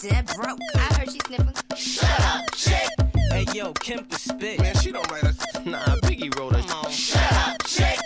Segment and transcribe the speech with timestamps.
[0.00, 0.58] she dead broke.
[0.74, 1.54] I heard she sniffing.
[1.76, 2.88] Shut up, chick.
[3.30, 4.60] Hey yo, Kim can spit.
[4.60, 5.38] Man, she don't write us.
[5.64, 6.62] Nah, Biggie wrote her.
[6.62, 6.90] Come on.
[6.90, 7.98] Shut up, chick.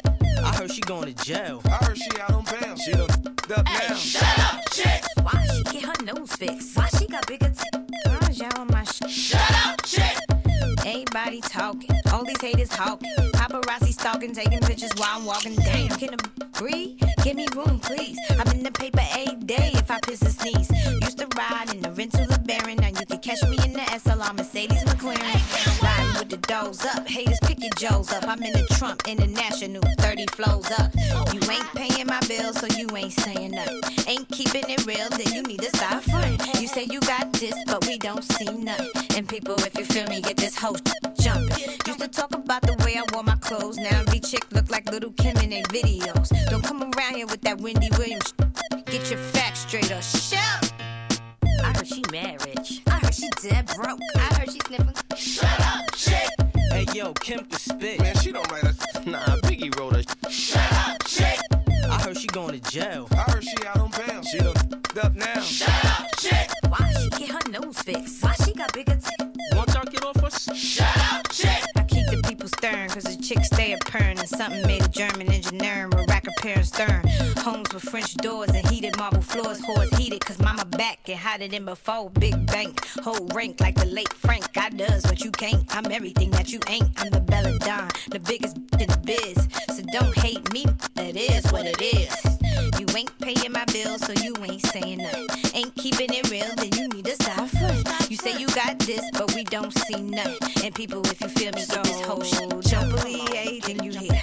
[0.42, 1.60] I heard she going to jail.
[1.66, 2.76] I heard she out on bail.
[2.76, 3.94] She done f***ed up Hey, now.
[3.94, 5.02] shut up, chick.
[5.22, 6.76] Why she get her nose fixed?
[6.76, 10.16] Why she got bigger t- Why is y'all on my sh- Shut up, chick.
[10.84, 13.12] Everybody talking, all these haters hawking.
[13.34, 15.54] Paparazzi stalking, taking pictures while I'm walking.
[15.54, 17.00] Damn, can I breathe?
[17.22, 18.11] Give me room, please.
[23.22, 25.82] Catch me in the SLR Mercedes McLaren.
[25.82, 28.26] Riding with the doors up, haters pick your Joes up.
[28.26, 30.92] I'm in the Trump International, 30 flows up.
[31.32, 33.80] You ain't paying my bills, so you ain't saying nothing.
[34.08, 36.60] Ain't keeping it real, then you need to stop fronting.
[36.60, 38.90] You say you got this, but we don't see nothing.
[39.16, 40.76] And people, if you feel me, get this whole
[41.20, 41.70] jumping.
[41.86, 43.76] Used to talk about the way I wore my clothes.
[43.76, 46.28] Now every chick look like little Kim in their videos.
[46.50, 48.34] Don't come around here with that Wendy Williams.
[48.86, 50.72] Get your facts straight or shut.
[51.64, 52.44] I heard she mad
[53.12, 53.16] rich.
[53.42, 54.00] She dead broke.
[54.14, 54.94] I heard she sniffing.
[55.16, 56.28] Shut up, chick.
[56.70, 58.00] Hey yo, Kim can spit.
[58.00, 58.78] Man, she don't write us.
[59.06, 60.30] Nah, Biggie wrote her.
[60.30, 61.38] Shut up, chick.
[61.88, 63.08] I heard she going to jail.
[63.12, 64.22] I heard she out on bail.
[64.22, 65.40] She done f***ed up now.
[65.40, 66.50] Shut up, chick.
[66.68, 68.22] Why she get her nose fixed?
[68.22, 70.54] Why she got bigger t- Won't y'all get off us?
[70.56, 71.62] Shut up, chick.
[71.76, 74.18] I keep the people stirring, cause the chicks stay a purring.
[74.18, 75.90] And something made a German engineering
[76.22, 77.02] rack repairing stern.
[77.38, 79.60] Homes with French doors and heated marble floors.
[79.62, 82.10] Whores heated, cause mama back and hotter than before.
[82.10, 84.56] Big bank, whole rank like the late Frank.
[84.56, 85.64] I does what you can't.
[85.74, 86.90] I'm everything that you ain't.
[86.98, 89.48] I'm the Bella Don, the biggest in the biz.
[89.76, 92.14] So don't hate me, it is what it is.
[92.78, 95.26] You ain't paying my bills, so you ain't saying nothing.
[95.54, 98.10] Ain't keeping it real, then you need to stop first.
[98.10, 100.64] You say you got this, but we don't see nothing.
[100.64, 102.48] And people, if you feel me, get this whole shit.
[102.48, 104.20] Don't believe anything you hear.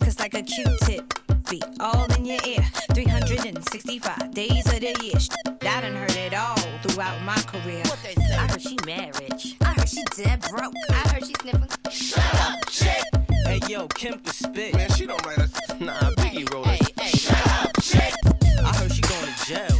[0.00, 1.09] Cause like a Q-tip,
[1.50, 2.62] be all in your ear.
[2.94, 5.18] 365 days of the year.
[5.18, 5.28] Sh-
[5.62, 7.82] I done heard it all throughout my career.
[7.86, 7.98] What?
[8.38, 9.56] I heard she mad rich.
[9.60, 10.72] I heard she dead broke.
[10.90, 11.68] I heard she sniffing.
[11.90, 13.02] Shut up, chick.
[13.46, 14.74] Hey yo, Kim can spit.
[14.74, 15.52] Man, she don't write us.
[15.80, 16.76] Nah, Biggie wrote her.
[17.06, 18.14] Shut up, chick.
[18.64, 19.79] I heard she going to jail.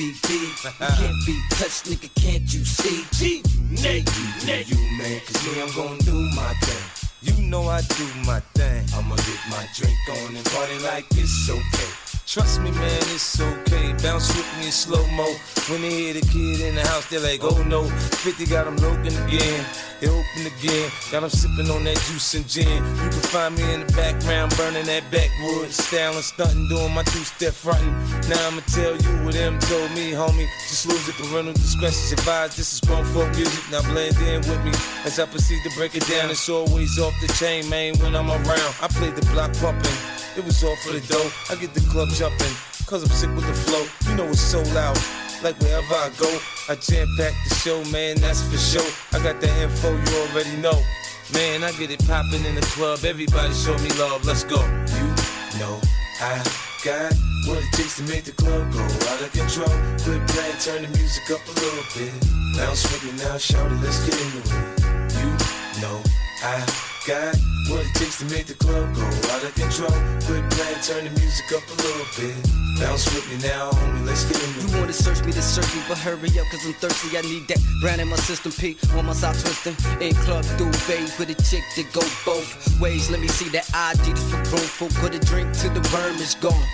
[0.00, 3.04] You can't be touched, nigga, can't you see?
[3.12, 3.42] G,
[3.82, 4.08] Nate,
[4.46, 4.66] Nate.
[4.66, 7.10] You, man, cause me, I'm gonna do my thing.
[7.20, 8.82] You know I do my thing.
[8.96, 12.19] I'ma get my drink on and party like it's okay.
[12.30, 13.92] Trust me, man, it's okay.
[14.04, 15.26] Bounce with me in slow mo.
[15.66, 17.82] When they hear the kid in the house, they're like, oh no.
[18.22, 19.66] 50 got them looking again.
[19.98, 20.92] They open again.
[21.10, 22.70] Got them sipping on that juice and gin.
[23.02, 25.72] You can find me in the background, burning that backwood.
[25.72, 27.98] Styling, stunting, doing my two step fronting.
[28.30, 30.46] Now I'ma tell you what them told me, homie.
[30.70, 32.56] Just lose it, parental discretion advised.
[32.56, 33.64] This is grown folk music.
[33.72, 34.70] Now blend in with me
[35.02, 36.30] as I proceed to break it down.
[36.30, 38.74] It's always off the chain, man, when I'm around.
[38.80, 40.19] I play the block pumping.
[40.36, 41.30] It was all for the dough.
[41.50, 42.54] I get the club jumping,
[42.86, 43.84] cause I'm sick with the flow.
[44.08, 44.96] You know it's so loud.
[45.42, 46.30] Like wherever I go,
[46.68, 48.90] I jam pack the show, man, that's for sure.
[49.12, 50.78] I got the info you already know.
[51.32, 53.04] Man, I get it popping in the club.
[53.04, 54.60] Everybody show me love, let's go.
[54.60, 55.06] You
[55.58, 55.80] know
[56.20, 56.38] I
[56.84, 57.12] got
[57.48, 59.74] what it takes to make the club go out of control.
[60.04, 62.12] Quit playing, turn the music up a little bit.
[62.56, 64.80] Bounce with me now, shout it, let's get into it.
[65.18, 66.02] You know
[66.44, 66.60] I
[67.06, 67.34] got
[67.70, 69.94] what it takes to make the club go out of control.
[70.26, 72.34] Quit playing, turn the music up a little bit.
[72.80, 74.50] Bounce with me now, homie, let's get it.
[74.62, 77.16] You wanna search me to search me, but hurry up, cause I'm thirsty.
[77.16, 78.76] I need that brand in my system, P.
[78.96, 79.76] On my side twisting.
[80.00, 83.10] In club duvet with a chick that go both ways.
[83.10, 86.16] Let me see that ID just for room for put a drink till the worm
[86.16, 86.66] is gone.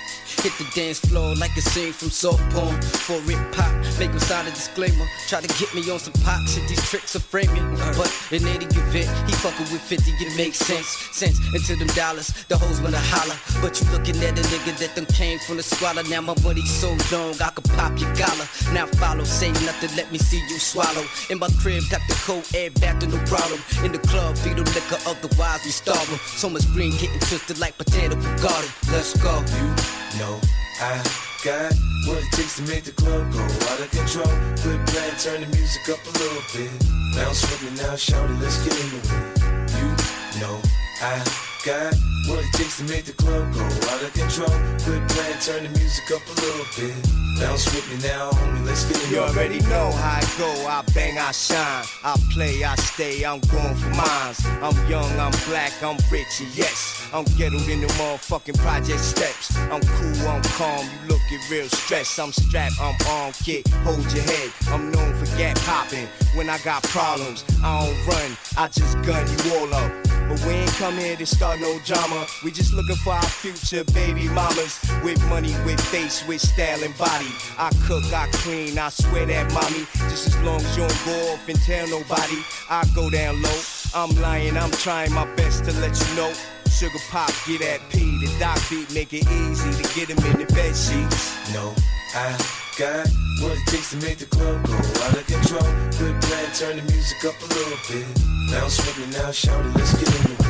[0.43, 2.81] Hit the dance floor like a scene from soft porn.
[3.07, 5.07] For it pop, make him sign a disclaimer.
[5.29, 7.67] Try to get me on some pop shit, these tricks are framing.
[7.97, 10.87] But in any event, he fucking with 50, it makes sense.
[11.13, 13.37] Sense into them dollars, the hoes wanna holler.
[13.61, 16.03] But you looking at a nigga that done came from the squalor.
[16.05, 18.47] Now my money's so long, I could pop your collar.
[18.73, 21.05] Now follow, say nothing, let me see you swallow.
[21.31, 23.61] In my crib, got the cold air back to no problem.
[23.85, 26.21] In the club, feed them liquor, otherwise we starve 'em.
[26.37, 28.71] So much green getting twisted like potato garden.
[28.93, 29.43] Let's go.
[29.57, 29.75] You
[30.19, 30.41] know
[30.81, 31.03] I
[31.45, 31.73] got
[32.07, 34.33] what it takes to make the club go out of control.
[34.63, 36.71] Quit playing, turn the music up a little bit.
[37.15, 40.35] Bounce with me now, shout it, let's get into it.
[40.35, 40.61] You know
[41.01, 41.93] I got
[42.31, 44.55] what it takes to make the club go out of control.
[44.87, 46.95] Quit playing, turn the music up a little bit.
[47.41, 50.83] Bounce with me now, homie, let's get it You already know how I go, I
[50.95, 51.85] bang, I shine.
[52.05, 54.47] I play, I stay, I'm going for mines.
[54.63, 57.11] I'm young, I'm black, I'm rich, and yes.
[57.13, 59.57] I'm ghettoed in the motherfucking project steps.
[59.57, 62.19] I'm cool, I'm calm, you looking real stressed.
[62.21, 64.53] I'm strapped, I'm on kick, hold your head.
[64.69, 66.07] I'm known for gap popping.
[66.37, 70.16] When I got problems, I don't run, I just gun you all up.
[70.29, 72.27] But we ain't come here to start no drama.
[72.45, 74.79] We just looking for our future baby mamas.
[75.05, 77.31] With money, with face, with style and body.
[77.59, 79.87] I cook, I clean, I swear that mommy.
[80.11, 82.39] Just as long as you don't go off and tell nobody,
[82.69, 83.61] I go down low.
[83.95, 86.33] I'm lying, I'm trying my best to let you know.
[86.71, 88.01] Sugar pop, get that P.
[88.21, 91.55] The doc beat make it easy to get him in the bed sheets.
[91.55, 91.73] No,
[92.15, 92.37] I
[92.79, 93.09] got
[93.41, 95.69] what it takes to make the club go out of control.
[95.97, 98.07] Quit playing, turn the music up a little bit.
[98.51, 100.41] Bounce with me now, shout it, let's get into it.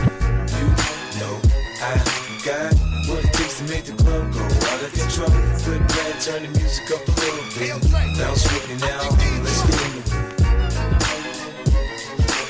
[0.57, 0.67] You
[1.21, 1.35] know
[1.83, 1.99] I
[2.45, 2.75] got
[3.09, 5.31] what it takes to make the club go out of control.
[5.65, 7.75] Quit playing, turn the music up a little bit.
[8.19, 9.03] Bounce with me now,
[9.43, 10.37] let's get into it.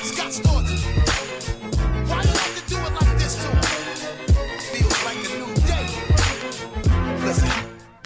[0.03, 0.56] Scott Storch.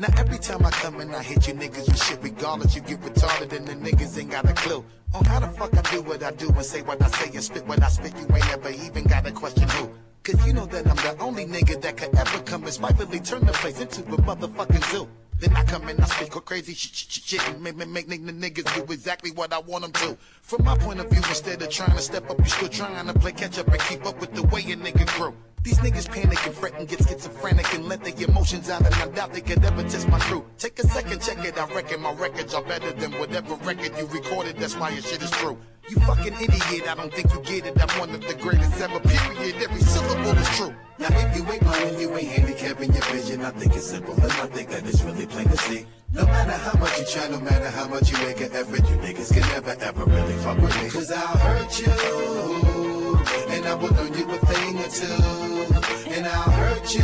[0.01, 2.99] Now every time I come and I hit you niggas with shit, regardless you get
[3.01, 4.83] retarded and the niggas ain't got a clue
[5.13, 7.43] on how the fuck I do what I do and say what I say and
[7.43, 8.11] spit what I spit.
[8.17, 9.91] You ain't ever even got a question who.
[10.23, 13.45] Cause you know that I'm the only nigga that could ever come and spitefully turn
[13.45, 15.07] the place into a motherfucking zoo.
[15.37, 18.73] Then I come and I speak crazy shit, shit, shit, and make, make, make niggas
[18.73, 20.17] do exactly what I want them to.
[20.41, 23.13] From my point of view, instead of trying to step up, you still trying to
[23.19, 25.35] play catch up and keep up with the way a nigga grew.
[25.63, 29.07] These niggas panic and fret and get schizophrenic and let their emotions out and I
[29.09, 30.43] doubt they could ever test my truth.
[30.57, 34.07] Take a second, check it, I reckon my records are better than whatever record you
[34.07, 35.59] recorded, that's why your shit is true.
[35.87, 38.99] You fucking idiot, I don't think you get it, I'm one of the greatest ever,
[39.01, 40.73] period, every syllable is true.
[40.97, 44.31] Now if you ain't blind you ain't handicapping your vision, I think it's simple and
[44.31, 45.85] I think that it's really plain to see.
[46.13, 48.95] No matter how much you try, no matter how much you make an effort, you
[48.97, 50.89] niggas can never ever really fuck with me.
[50.89, 53.15] Cause I'll hurt you,
[53.53, 54.50] and I will learn you thing
[54.83, 57.03] And I'll hurt you,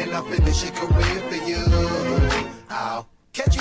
[0.00, 1.62] and I'll finish your career for you.
[2.70, 3.06] I'll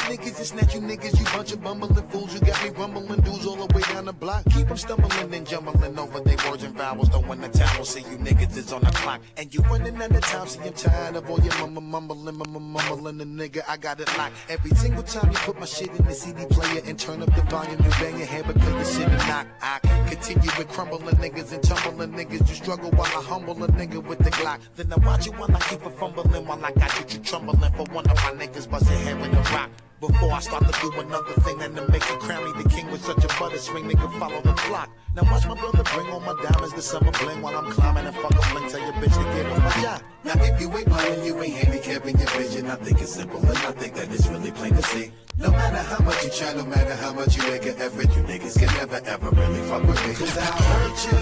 [0.05, 2.33] niggas and snatch you niggas, you bunch of bumbling fools.
[2.33, 4.43] You got me rumbling dudes all the way down the block.
[4.51, 7.09] Keep them stumbling and jumbling over their words and vowels.
[7.27, 9.21] Win the towel, see you niggas is on the clock.
[9.37, 12.59] And you running out of time, see I'm tired of all your mumble mumbling, mumble
[12.59, 13.17] mumbling.
[13.17, 14.33] The nigga, I got it locked.
[14.49, 17.41] Every single time you put my shit in the CD player and turn up the
[17.43, 19.47] volume, you bang your head because the shit is knock.
[19.61, 19.79] I
[20.09, 22.47] continue with crumbling niggas and tumbling niggas.
[22.47, 24.59] You struggle while I humble a nigga with the Glock.
[24.75, 27.71] Then I watch you while I keep a fumbling while I got you, you trembling
[27.71, 29.69] for one of my niggas bust a head with a rock.
[30.07, 32.91] Before I start to do another thing and to make you crown me the king
[32.91, 34.89] with such a butter swing, nigga follow the flock.
[35.15, 38.15] Now watch my brother bring all my diamonds the summer bling while I'm climbing and
[38.15, 38.69] fuck a fling.
[38.69, 40.01] Tell your bitch to get off my job.
[40.23, 43.57] Now if you ain't blind you ain't handicapping your vision, I think it's simple and
[43.57, 45.11] I think that it's really plain to see.
[45.39, 48.21] No matter how much you try, no matter how much you make an effort, you
[48.23, 50.13] niggas can never ever really fuck with me.
[50.13, 51.17] Cause I'll hurt you.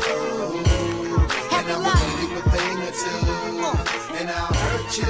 [1.56, 3.32] And I will do you a thing or two.
[4.20, 5.08] And I'll hurt you.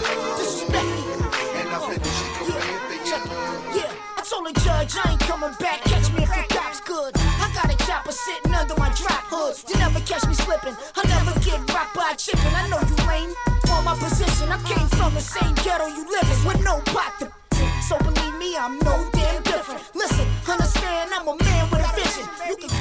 [1.57, 2.12] And I'll
[4.83, 5.79] I ain't coming back.
[5.87, 7.15] Catch me if the cops good.
[7.15, 9.63] I got a chopper sitting under my drop hoods.
[9.69, 10.75] You never catch me slipping.
[10.75, 12.51] I never get rocked by a chicken.
[12.51, 13.31] I know you lame.
[13.63, 17.15] For my position, I came from the same ghetto you live in with no pot
[17.23, 17.31] to.
[17.87, 19.79] So believe me, I'm no damn different.
[19.95, 22.27] Listen, understand, I'm a man with a vision.
[22.47, 22.72] You can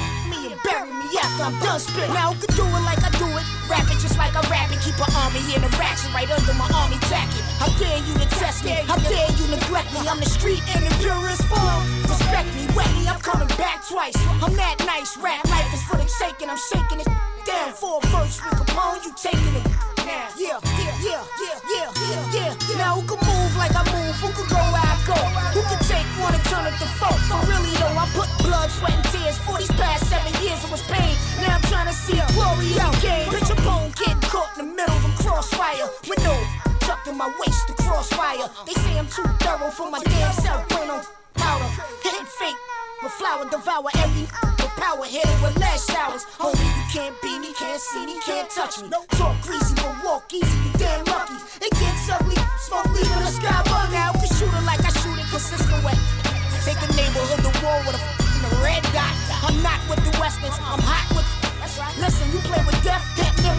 [1.17, 2.09] after I'm done spit.
[2.11, 3.45] Now who can do it like I do it?
[3.69, 4.79] Rap it just like I rap it.
[4.81, 7.43] Keep an army in a ratchet right under my army jacket.
[7.61, 8.75] How dare you to test me?
[8.87, 10.05] How dare you neglect me?
[10.07, 11.83] I'm the street in the purest form.
[12.09, 14.15] Respect me, wet I'm coming back twice.
[14.41, 15.17] I'm that nice.
[15.17, 16.49] Rap life is for the taking.
[16.49, 17.09] I'm shaking it
[17.45, 19.03] down for a verse with Capone.
[19.05, 19.65] You taking it.
[20.03, 21.23] Yeah, yeah, yeah, yeah,
[21.69, 22.77] yeah, yeah, yeah.
[22.77, 24.15] Now who can move like I move?
[24.19, 25.15] Who can go where I go?
[25.55, 27.15] Who can take one and turn it to four?
[27.29, 27.71] For really
[28.03, 30.59] I put blood, sweat, and tears for these past seven years.
[30.59, 31.15] It was pain.
[31.39, 33.31] Now I'm trying to see a glory out game.
[33.31, 36.35] Bitch, a bone getting caught in the middle of a crossfire with no
[36.83, 38.43] tucked in my waist to crossfire.
[38.67, 40.67] They say I'm too thorough for my damn self.
[40.67, 40.99] Brain on
[41.35, 41.69] powder,
[42.03, 42.59] hitting fake.
[43.01, 46.27] With flower, devour every with power, it with lash showers.
[46.39, 48.89] Homie, you can't beat me, can't see me, can't touch me.
[48.89, 50.59] No talk greasy, but walk easy,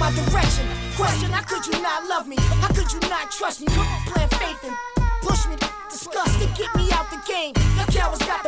[0.04, 0.66] my direction.
[0.96, 2.36] Question, how could you not love me?
[2.60, 3.68] How could you not trust me?
[4.06, 4.76] Playing faith and
[5.22, 5.56] push me,
[5.88, 7.54] disgust to get me out the game.
[7.76, 8.43] Your cowards got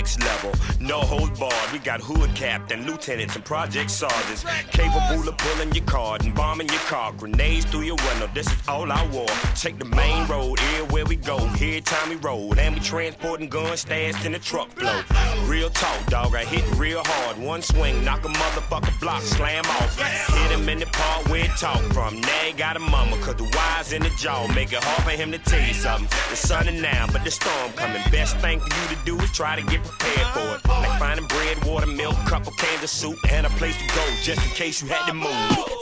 [0.00, 1.49] X level, no hold barred.
[1.72, 4.44] We got hood captain, lieutenants, and project sergeants.
[4.70, 7.12] Capable of pulling your card and bombing your car.
[7.12, 9.26] Grenades through your window, this is all I wore.
[9.54, 11.38] Take the main road, here where we go.
[11.38, 15.00] Here Tommy Road, and we transporting guns stashed in the truck flow.
[15.46, 17.38] Real talk, dog, I hit real hard.
[17.38, 19.98] One swing, knock a motherfucker block, slam off.
[19.98, 22.20] Hit him in the part where it talk from.
[22.20, 25.30] Now got a mama, cause the wires in the jaw make it hard for him
[25.30, 26.08] to tell you something.
[26.30, 28.02] The sun is now, but the storm coming.
[28.10, 30.68] Best thing for you to do is try to get prepared for it.
[30.68, 34.50] Like finding bread, water, milk, cans of soup, and a place to go just in
[34.52, 35.79] case you had to move.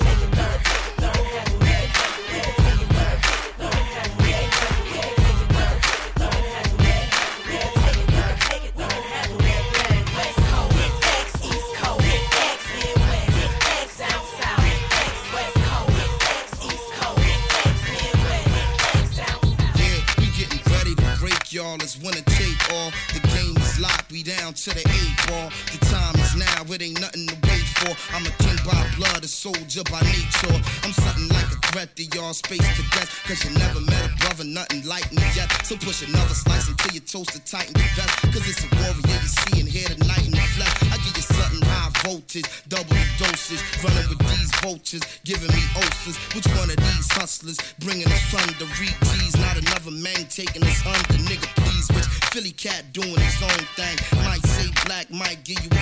[29.38, 30.58] Soldier by nature.
[30.82, 33.22] I'm something like a threat to y'all space cadets.
[33.22, 35.46] Cause you never met a brother, nothing like me yet.
[35.62, 38.18] So push another slice until your toast the tighten your vest.
[38.34, 40.74] Cause it's a warrior you see and hear tonight in the flesh.
[40.90, 43.62] I give you something high voltage, double dosage.
[43.78, 46.18] Running with these vultures, giving me ulcers.
[46.34, 48.66] Which one of these hustlers bringing us thunder?
[48.82, 48.98] Read
[49.38, 51.22] not another man taking us under.
[51.24, 53.96] Nigga, please, which Philly cat doing his own thing.
[54.24, 55.77] Might say black, might give you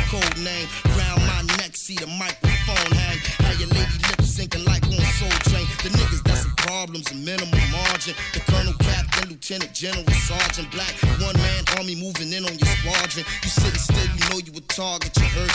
[9.76, 10.94] general, sergeant, black.
[11.20, 13.26] One man army moving in on your squadron.
[13.44, 15.14] You sitting still, you know you a target.
[15.18, 15.52] You heard,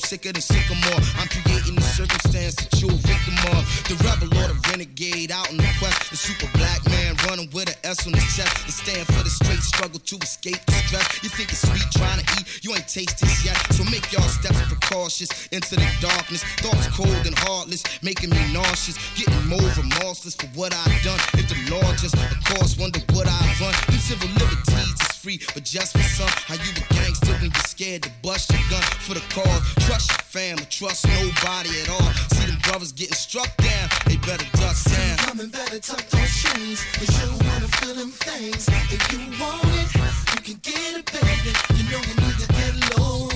[0.00, 1.00] sicker than sycamore.
[1.20, 3.62] I'm creating the circumstance that you're victim of.
[3.86, 6.10] The rebel or the renegade out in the quest.
[6.10, 8.52] The super black man running with an S on his chest.
[8.64, 11.06] And stand for the straight struggle to escape the stress.
[11.22, 13.56] You think it's sweet trying to eat, you ain't tasted yet.
[13.76, 16.42] So make y'all steps precautious into the darkness.
[16.64, 18.96] Thoughts cold and heartless, making me nauseous.
[19.14, 21.20] Getting more remorseless for what I've done.
[21.36, 23.74] If the law just, of course, wonder what I run.
[23.86, 24.89] Them civil liberties
[25.20, 26.28] free, but just for some.
[26.48, 29.62] How you a gangster when you're scared to bust your gun for the cause?
[29.86, 32.12] Trust your fam, or trust nobody at all.
[32.32, 35.16] See them brothers getting struck down, they better duck down.
[35.18, 38.68] Coming better tuck those chains, but you wanna feel them things.
[38.88, 39.90] If you want it,
[40.32, 41.52] you can get it, baby.
[41.76, 43.28] You know you need to get low.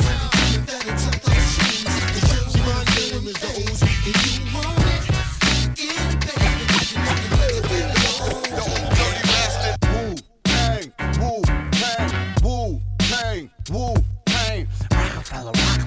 [0.00, 0.12] So
[0.50, 3.82] you better tuck those chains, but you wanna feel them things.
[3.82, 4.75] If you want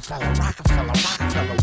[0.10, 1.56] Rockefeller, Rockefeller, Rockefeller,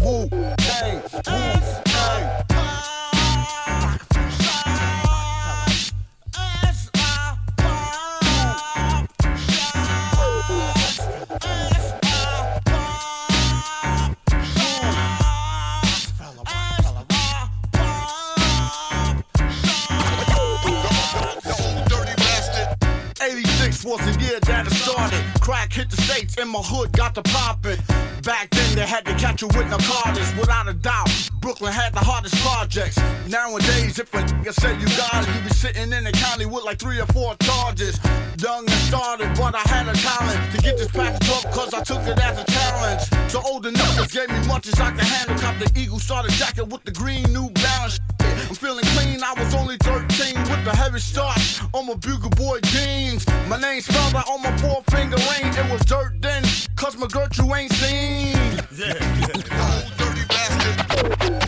[23.22, 25.20] Eighty-six was the year that it started.
[25.40, 28.05] Crack hit the states and my hood got to poppin'.
[28.26, 31.09] Back then they had to catch you with narcotics, without a doubt.
[31.40, 32.99] Brooklyn had the hardest projects.
[33.28, 36.64] Nowadays, if a nigga say you got it, you be sitting in the county with
[36.64, 38.00] like three or four charges.
[38.42, 41.85] Young and started, but I had a talent to get this package up, cause I
[41.85, 43.30] took it as a challenge.
[43.30, 45.38] So older niggas gave me much as I could handle.
[45.38, 48.00] Cop the Eagle starter jacket with the green New Balance.
[48.18, 51.38] I'm feeling clean, I was only 13 with the heavy start
[51.73, 53.26] on my Bugle Boy jeans.
[53.49, 55.52] My name spelled out on my four finger ring.
[55.54, 56.42] It was dirt then,
[56.75, 57.06] cause my
[57.38, 58.15] you ain't seen.
[58.16, 59.82] Yeah, yeah.
[59.99, 61.45] dirty bastard.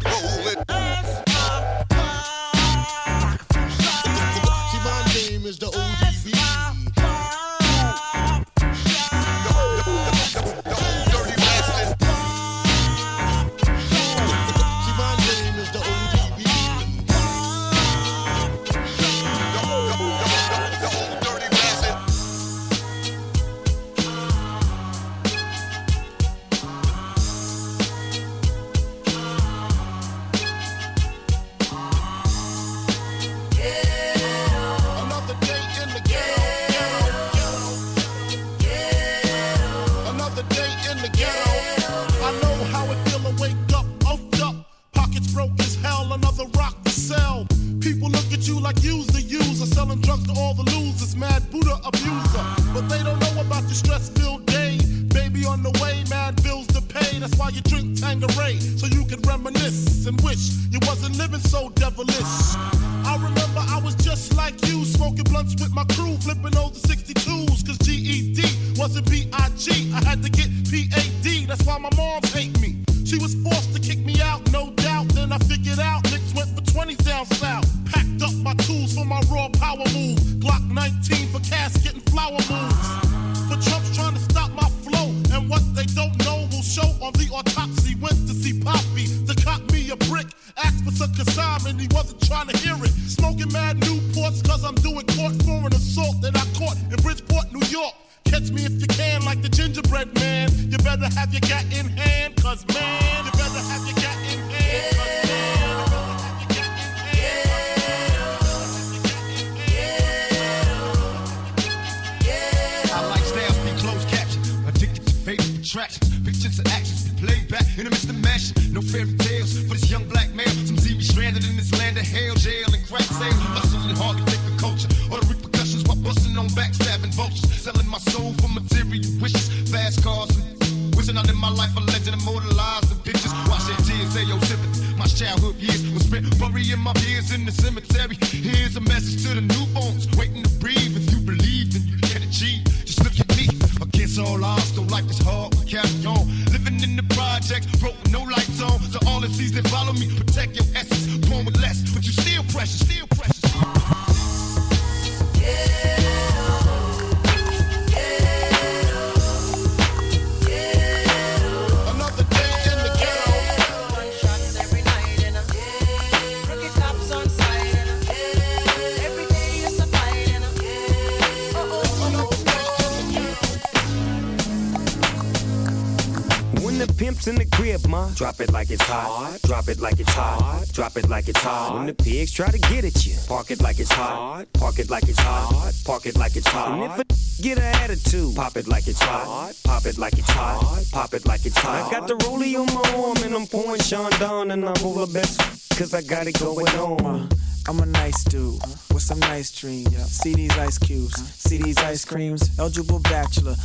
[178.18, 179.38] Drop it like it's hot.
[179.44, 180.64] Drop it like it's hot.
[180.72, 181.76] Drop it like it's hot.
[181.76, 184.44] When the pigs try to get at you, park it like it's hot.
[184.54, 185.72] Park it like it's hot.
[185.85, 186.72] Park it like it's hot.
[186.72, 189.52] And if a get an attitude, pop it like it's hot.
[189.62, 190.85] Pop it like it's hot.
[190.90, 191.87] Pop it like it's hot.
[191.87, 195.38] I got the rollie on my arm and I'm pouring Chandon and I'm over best
[195.78, 197.28] cause I got it going on.
[197.68, 198.62] I'm a nice dude
[198.94, 199.94] with some nice dreams.
[200.11, 202.59] See these ice cubes, see these ice creams.
[202.59, 203.57] Eligible bachelor,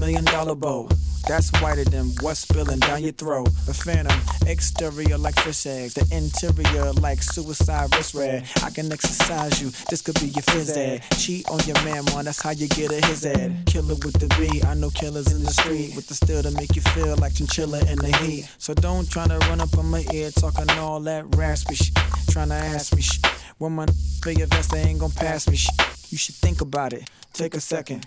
[0.00, 0.88] million dollar bow.
[1.28, 3.48] That's whiter than what's spilling down your throat.
[3.66, 8.44] The phantom, exterior like fish eggs, the interior like suicide wrist red.
[8.64, 11.04] I can exercise you, this could be your phys ed.
[11.18, 13.62] Cheat on your man, man, that's how you get a his ed.
[13.66, 16.74] Killer with the B, I know killers in the street with the steel to make
[16.74, 18.50] you feel like chinchilla in the heat.
[18.58, 21.96] So don't try to run up on my ear talking all that raspy shit,
[22.32, 23.24] tryna ask me shit.
[23.58, 23.86] When my
[24.32, 25.74] your vest, they ain't gon' pass me shit.
[26.10, 28.06] You should think about it, take a second.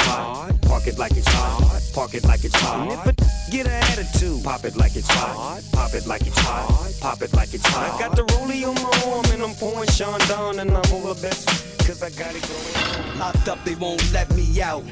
[0.00, 0.52] hot.
[0.62, 1.82] Park it like it's hot.
[1.94, 2.80] Park it like it's hot.
[2.80, 5.62] And if a get an attitude, pop it like it's hot.
[5.72, 6.92] Pop it like it's hot.
[7.00, 7.94] Pop it like it's hot.
[7.94, 11.14] I got the rollie on my arm and I'm pouring Sean down and I'm all
[11.14, 11.48] the best.
[11.86, 13.18] Cause I got it going on.
[13.18, 14.84] Locked up, they won't let me out.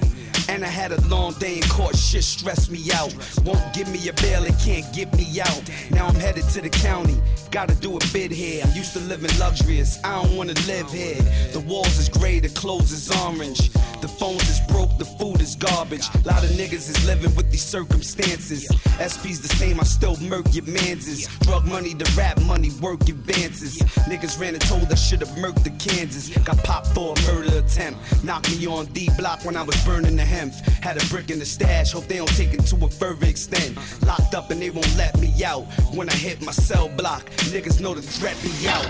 [0.48, 3.14] And I had a long day in court, shit stressed me out.
[3.44, 5.62] Won't give me a bail, it can't get me out.
[5.90, 7.16] Now I'm headed to the county,
[7.50, 8.62] gotta do a bid here.
[8.64, 11.20] I'm used to living luxurious, I don't wanna live here.
[11.52, 13.70] The walls is gray, the clothes is orange.
[14.02, 16.08] The phones is broke, the food is garbage.
[16.12, 18.66] A Lot of niggas is living with these circumstances.
[18.98, 21.28] SP's the same, I still murk your manses.
[21.42, 23.78] Drug money, the rap money, work advances.
[24.10, 26.36] Niggas ran and told I should've murked the Kansas.
[26.38, 28.00] Got popped for a murder attempt.
[28.24, 30.52] Knocked me on D block when I was burning the hemp.
[30.82, 33.76] Had a brick in the stash, hope they don't take it to a further extent.
[34.06, 35.64] Locked up and they won't let me out.
[35.94, 38.88] When I hit my cell block, niggas know the threat be out.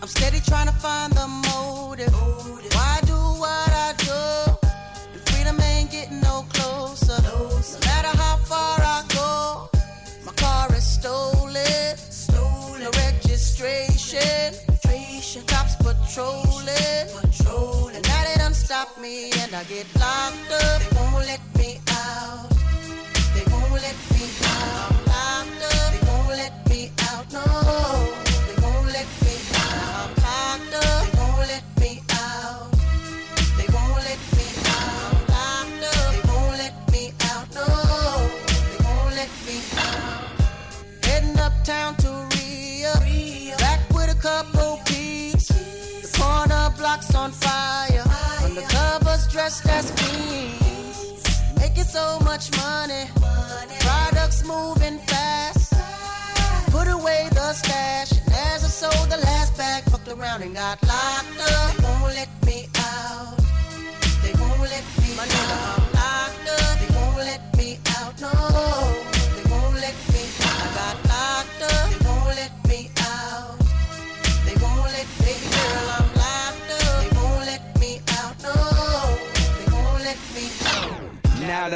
[0.00, 2.14] I'm steady trying to find the motive.
[2.76, 4.22] Why do what I do?
[5.14, 7.18] The freedom ain't getting no closer.
[7.22, 7.38] No
[7.88, 9.70] matter how far I go,
[10.26, 11.96] my car is stolen.
[12.84, 14.52] No registration.
[15.46, 17.08] Cops patrolling.
[17.94, 20.03] And now they done stop me and I get locked
[41.64, 42.92] uptown to Rio.
[43.56, 45.48] Back with a couple peeps.
[45.48, 48.04] The corner blocks on fire.
[48.44, 51.24] Undercovers dressed as fiends.
[51.56, 53.04] Making so much money.
[53.80, 55.72] Products moving fast.
[56.70, 58.12] Put away the stash.
[58.12, 61.53] And as I sold the last bag, fucked around and got locked up.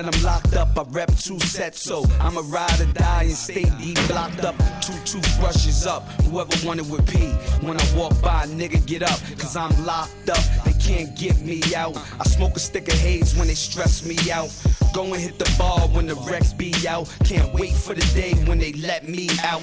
[0.03, 3.65] That I'm locked up, I rep two sets, so I'ma ride or die and stay
[3.81, 4.55] deep blocked up.
[4.81, 7.19] Two toothbrushes up, whoever wanted with P.
[7.67, 10.45] When I walk by, nigga, get up, cause I'm locked up.
[10.65, 11.97] They can't get me out.
[12.21, 14.55] I smoke a stick of haze when they stress me out.
[14.95, 17.13] Go and hit the bar when the Rex be out.
[17.25, 19.63] Can't wait for the day when they let me out.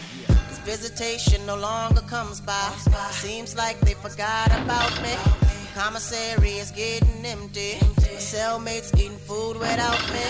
[0.65, 2.73] Visitation no longer comes by.
[3.11, 5.44] Seems like they forgot about me.
[5.75, 7.75] Commissary is getting empty.
[7.81, 10.23] My cellmates eating food without me.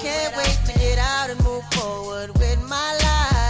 [0.00, 3.41] Can't wait to get out and move forward with my life.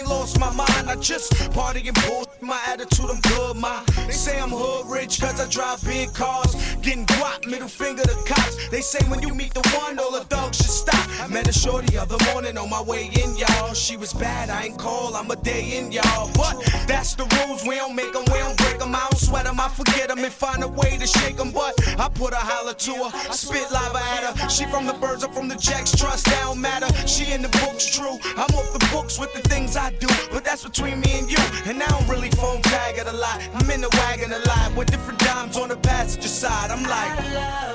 [0.00, 0.88] Ain't lost my mind.
[0.88, 2.29] I just party and bull.
[2.42, 3.84] My attitude, I'm good, my.
[4.06, 6.54] They say I'm hood rich, cause I drive big cars.
[6.80, 8.68] Getting guap, middle finger to cops.
[8.70, 11.06] They say when you meet the one, all the thugs should stop.
[11.20, 13.74] I met a shorty other morning on my way in, y'all.
[13.74, 16.30] She was bad, I ain't call, I'm a day in, y'all.
[16.34, 18.94] But that's the rules, we don't make them, we don't break them.
[18.94, 21.52] I don't sweat them, I forget them and find a way to shake them.
[21.52, 24.48] But I put a holler to her, I spit lava at her.
[24.48, 26.88] She from the birds, I'm from the jacks, trust, don't matter.
[27.06, 28.18] She in the books, true.
[28.36, 31.38] I'm off the books with the things I do, but that's between me and you.
[31.66, 33.38] And I don't really phone tag it a lot.
[33.54, 36.70] I'm in the wagon a lot with different dimes on the passenger side.
[36.70, 37.12] I'm like,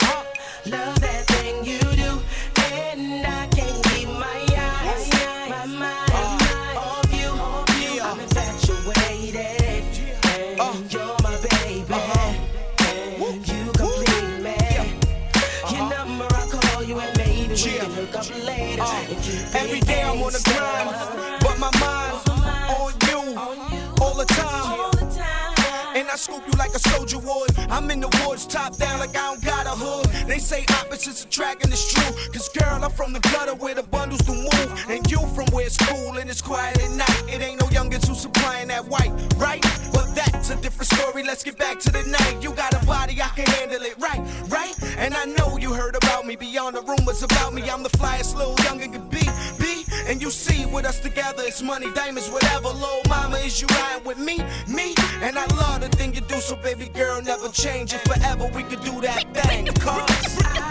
[0.01, 0.23] huh?
[0.65, 2.11] Love that thing you do,
[2.73, 5.05] and I can't keep my eyes,
[5.53, 7.31] my mind, uh, off you.
[8.07, 9.83] I'm infatuated,
[10.33, 12.33] and uh, you're my baby, uh-huh.
[12.89, 14.57] and you complete me.
[15.71, 15.89] Your uh-huh.
[15.95, 18.81] number, I call you know can hook up later.
[18.81, 20.89] Uh, every day I'm on the grind,
[21.41, 22.14] but my mind's
[26.15, 27.51] I scoop you like a soldier would.
[27.69, 30.05] I'm in the woods, top down like I don't got a hood.
[30.29, 32.15] They say opposites attract, and it's true.
[32.31, 34.85] Cause girl, I'm from the gutter where the bundles do move.
[34.87, 37.23] And you from where it's cool and it's quiet at night.
[37.27, 39.61] It ain't no youngins who supplying that white, right?
[39.91, 41.23] But that's a different story.
[41.23, 42.41] Let's get back to the night.
[42.41, 44.21] You got a body, I can handle it, right?
[44.47, 44.73] Right?
[44.97, 47.69] And I know you heard about me beyond the rumors about me.
[47.69, 49.24] I'm the flyest little youngin' could be, be.
[50.07, 52.67] And you see, with us together, it's money, diamonds, whatever.
[52.67, 54.37] Little mama, is you riding with me,
[54.67, 54.93] me?
[55.21, 58.45] And I love the thing you do, so baby girl, never change it forever.
[58.53, 60.39] We could do that thing, cause.
[60.43, 60.65] I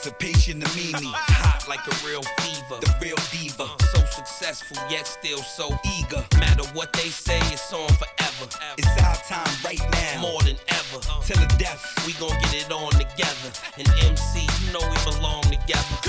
[0.01, 1.13] emancipation of Mimi.
[1.13, 2.81] Hot like a real fever.
[2.81, 3.69] The real diva.
[3.93, 6.25] So successful, yet still so eager.
[6.39, 8.49] Matter what they say, it's on forever.
[8.79, 10.23] It's our time right now.
[10.23, 11.01] More than ever.
[11.25, 11.85] Till the death.
[12.07, 13.51] We gon' get it on together.
[13.77, 16.00] And MC, you know we belong together.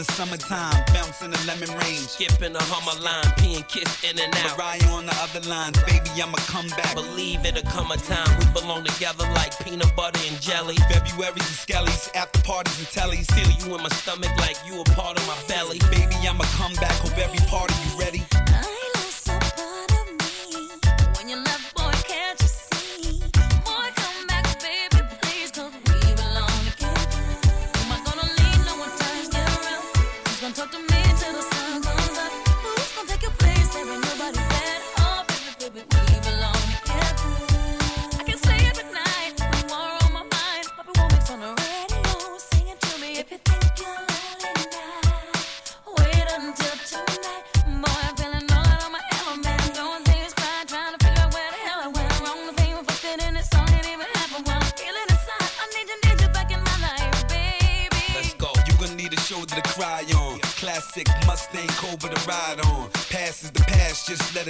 [0.00, 0.84] The sun in the summertime.
[0.94, 2.08] bouncing in the lemon range.
[2.08, 4.56] Skipping the hummer line, peeing kiss in and out.
[4.56, 5.76] Mariah on the other lines.
[5.84, 6.94] Baby, I'ma come back.
[6.94, 10.76] Believe it'll come a time we belong together like peanut butter and jelly.
[10.88, 13.28] February's and skellies, after parties and tellies.
[13.32, 15.78] Feel you in my stomach like you a part of my belly.
[15.90, 16.96] Baby, I'ma come back.
[17.04, 18.49] Hope every part of you ready.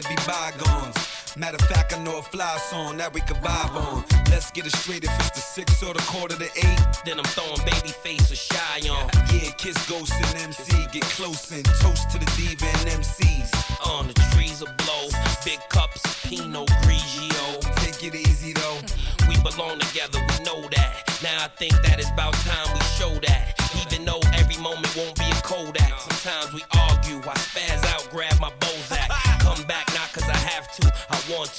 [0.01, 0.97] It be bygones.
[1.37, 4.03] Matter of fact, I know a fly song that we can vibe on.
[4.31, 6.81] Let's get it straight if it's the six or the quarter to eight.
[7.05, 9.11] Then I'm throwing baby face or Shai on.
[9.29, 10.73] Yeah, kiss ghost and MC.
[10.91, 13.53] Get close and toast to the diva and MCs.
[13.93, 15.13] On the trees will blow.
[15.45, 17.61] Big cups of Pinot Grigio.
[17.85, 18.81] Take it easy though.
[19.29, 21.05] We belong together, we know that.
[21.23, 23.53] Now I think that it's about time we show that.
[23.85, 25.93] Even though every moment won't be a Kodak.
[26.01, 26.90] Sometimes we argue,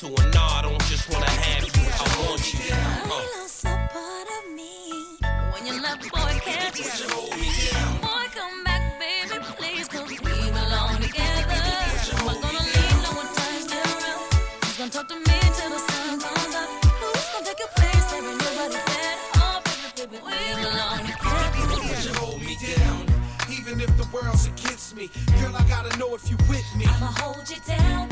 [0.01, 0.07] to.
[0.07, 2.73] And nah, I don't just wanna have you, I want you.
[2.73, 3.37] Uh.
[3.37, 4.73] lost a part of me.
[5.53, 7.05] When you love, boy, can't you see?
[8.01, 11.61] Boy, come back, baby, please, 'cause we belong together.
[12.17, 14.25] I'm I gonna leave no one times get around?
[14.65, 16.69] Who's gonna talk to me till the sun comes up?
[17.01, 18.05] Who's gonna take your place?
[18.09, 19.17] There ain't nobody better.
[19.37, 21.87] Oh, baby, baby, we belong together.
[21.87, 23.05] Would you hold me down?
[23.57, 26.85] Even if the world's against me, girl, I gotta know if you with me.
[26.87, 28.10] I'ma hold you down, no matter the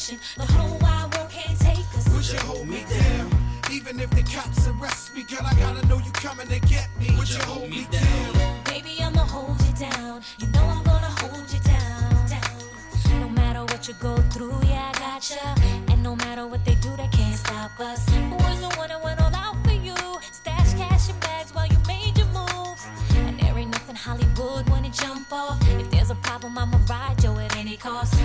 [0.00, 0.20] situation.
[0.36, 2.08] The whole wide world can't take us.
[2.14, 3.30] Would you hold me down?
[3.70, 7.14] Even if the cops arrest me, girl, I gotta know you coming to get me.
[7.16, 8.64] Would you hold me down?
[8.64, 10.22] Baby, I'ma hold you down.
[10.38, 12.26] You know I'm gonna hold you down.
[12.28, 13.20] down.
[13.20, 15.54] No matter what you go through, yeah, I got ya.
[15.92, 18.06] And no matter what they do, they can't stop us.
[18.42, 19.96] Was the one that went all out for you.
[20.32, 22.86] Stash cash in bags while you made your moves.
[23.16, 25.58] And there ain't nothing Hollywood when it jump off.
[25.78, 28.19] If there's a problem, I'ma ride you at any cost.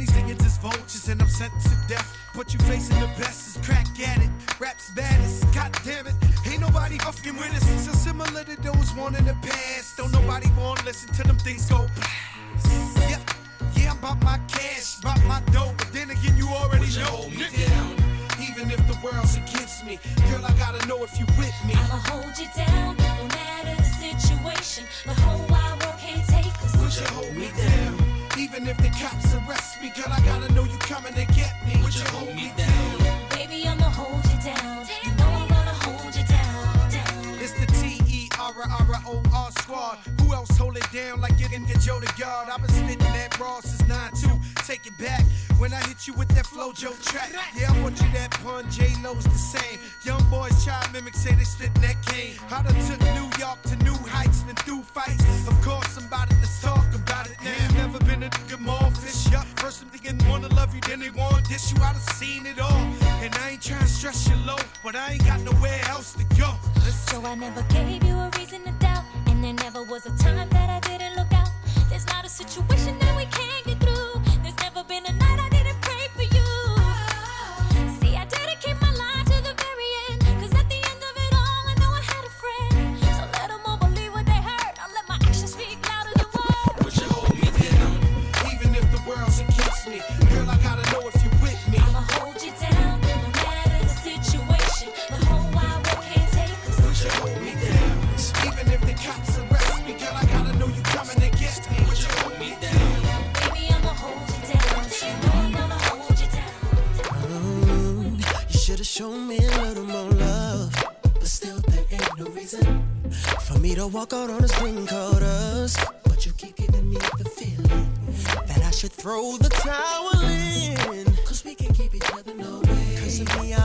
[0.00, 2.16] These niggas is vultures and I'm sentenced to death.
[2.34, 4.30] But you facing the best is crack at it.
[4.58, 6.14] Rap's baddest, god damn it.
[6.46, 7.86] Ain't nobody fucking with us.
[7.86, 9.96] So similar to those one in the past.
[9.96, 12.21] Don't nobody want to listen to them things go blast.
[41.82, 42.48] Joe the Yard?
[42.48, 44.28] I've been spitting that raw since 9 2.
[44.66, 45.24] Take it back
[45.58, 47.32] when I hit you with that Flow Joe track.
[47.56, 48.70] Yeah, I want you that pun.
[48.70, 49.80] J Lo's the same.
[50.04, 52.34] Young boys try to mimic, say they spit that cane.
[52.50, 53.76] I done took New York to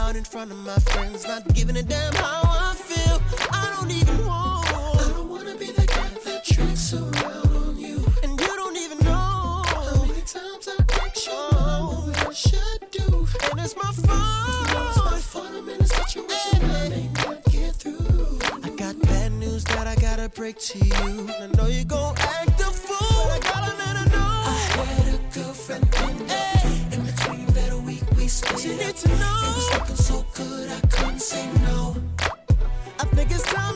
[0.08, 3.22] out in front of my friends, not giving a damn how I feel.
[3.52, 4.68] I don't even want.
[4.68, 7.98] I don't wanna be the guy that tricks around on you.
[8.24, 13.28] And you don't even know how many times I ask you what I should do.
[13.52, 14.70] And it's my fault.
[14.70, 18.40] You know It's my fault I'm in a situation I may not get through.
[18.64, 21.30] I got bad news that I gotta break to you.
[21.42, 22.57] I know you gon' act
[28.78, 29.38] need to know.
[29.44, 31.96] It was looking so good I couldn't say no.
[33.00, 33.67] I think it's time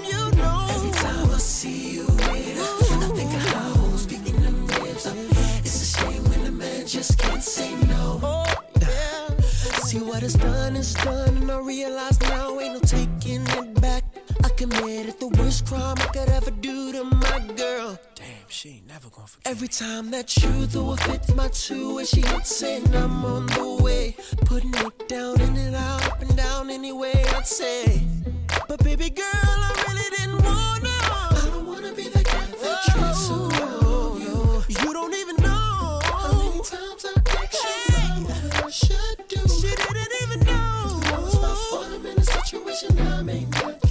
[18.91, 19.51] never gonna forget.
[19.51, 23.45] Every time that you throw a fit, my two, and she hits saying I'm on
[23.47, 24.15] the way.
[24.45, 28.03] Putting it down in and out, up and down anyway, I'd say.
[28.67, 29.25] But baby girl,
[29.69, 30.89] I really didn't wanna.
[30.89, 34.33] I don't wanna be the guy that treats around you.
[34.33, 34.65] Oh.
[34.67, 39.41] You don't even know how many times I asked you what I should do.
[39.59, 40.99] She didn't even know.
[41.27, 43.90] It's my fault I'm in a situation I may not get through.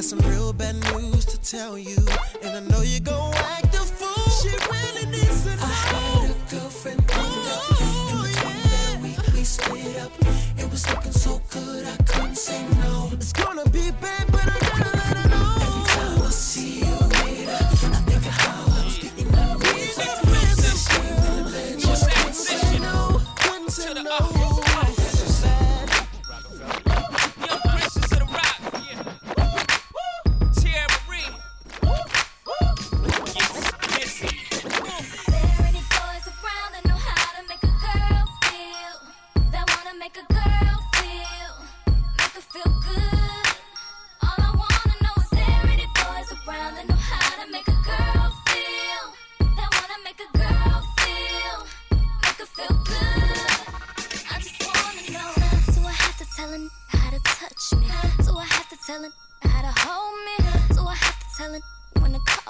[0.00, 1.98] got some real bad news to tell you,
[2.42, 4.30] and I know you're gonna act a fool.
[4.40, 5.62] She really needs to know.
[5.62, 7.80] I had a girlfriend growing up.
[7.82, 10.12] In between that week we split up.
[10.56, 13.10] It was looking so good I couldn't say no.
[13.12, 14.99] It's gonna be bad, but I gotta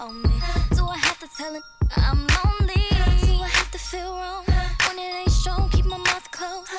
[0.01, 0.31] call me?
[0.77, 1.63] Do I have to tell him
[1.97, 2.85] I'm lonely?
[3.27, 4.45] Do I have to feel wrong
[4.87, 5.69] when it ain't strong?
[5.71, 6.71] Keep my mouth closed.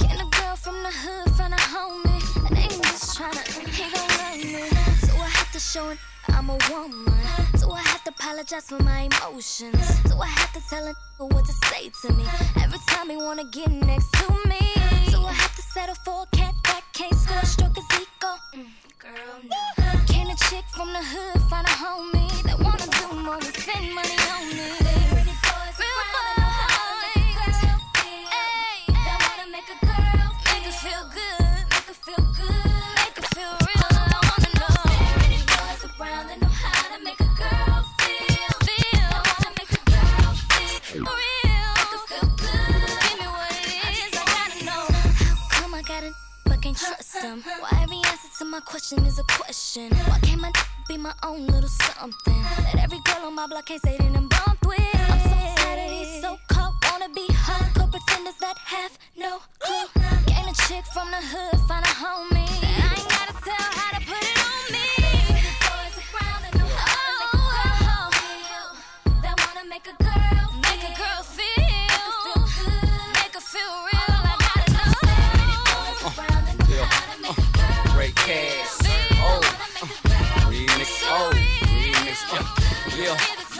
[0.00, 2.22] Can a girl from the hood find a homie
[2.62, 3.42] ain't just tryna
[3.78, 4.64] he gon' love me?
[5.06, 5.98] Do I have to show him
[6.28, 7.12] I'm a woman?
[7.60, 9.86] Do I have to apologize for my emotions?
[10.04, 12.24] Do I have to tell him what to say to me
[12.62, 14.62] every time he wanna get next to me?
[15.12, 18.32] Do I have to settle for a cat that can't score stroke his ego?
[18.54, 18.66] Mm,
[18.98, 19.90] girl, no.
[20.08, 23.94] Can a chick from the hood find a homie that wanna do more than spend
[23.94, 24.70] money on me?
[25.12, 25.76] Real boys,
[48.76, 49.90] question is a question.
[50.08, 50.52] Why can't my
[50.88, 52.42] be my own little something?
[52.72, 54.78] That every girl on my block can't say they done bumped with.
[55.10, 59.88] I'm so tired of these so-called wanna be hardcore pretenders that have no clue.
[60.26, 62.46] Gain a chick from the hood, find a homie.
[62.62, 64.88] I ain't gotta tell how to put it on me.
[67.88, 68.10] Oh,
[69.22, 70.45] that wanna make a girl
[78.26, 78.34] know.
[78.34, 78.82] Great cast.
[79.12, 79.40] Oh.
[80.50, 81.02] Remix.
[81.04, 81.30] Oh.
[81.62, 82.18] Remix.
[82.96, 83.16] Yeah.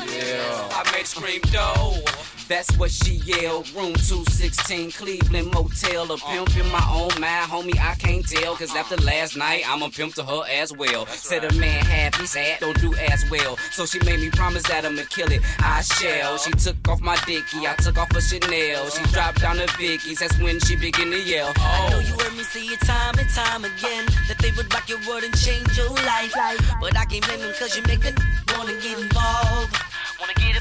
[0.06, 0.68] Yeah.
[0.72, 2.35] I made scream dough.
[2.48, 3.68] That's what she yelled.
[3.74, 6.10] Room 216, Cleveland Motel.
[6.12, 8.54] A pimp in my own mind, homie, I can't tell.
[8.54, 11.06] Cause after last night, I'm a pimp to her as well.
[11.06, 13.56] Said a man happy, sad, don't do as well.
[13.72, 15.42] So she made me promise that I'ma kill it.
[15.58, 16.38] I shall.
[16.38, 18.88] She took off my dicky, I took off her Chanel.
[18.90, 21.52] She dropped down the Vickies, that's when she began to yell.
[21.58, 21.62] Oh.
[21.62, 22.00] I know Oh.
[22.00, 25.24] you heard me say it time and time again that they would rock your world
[25.24, 26.32] and change your life.
[26.80, 28.14] But I can't blame them cause you make a
[28.56, 29.76] wanna get involved.
[30.20, 30.56] Wanna get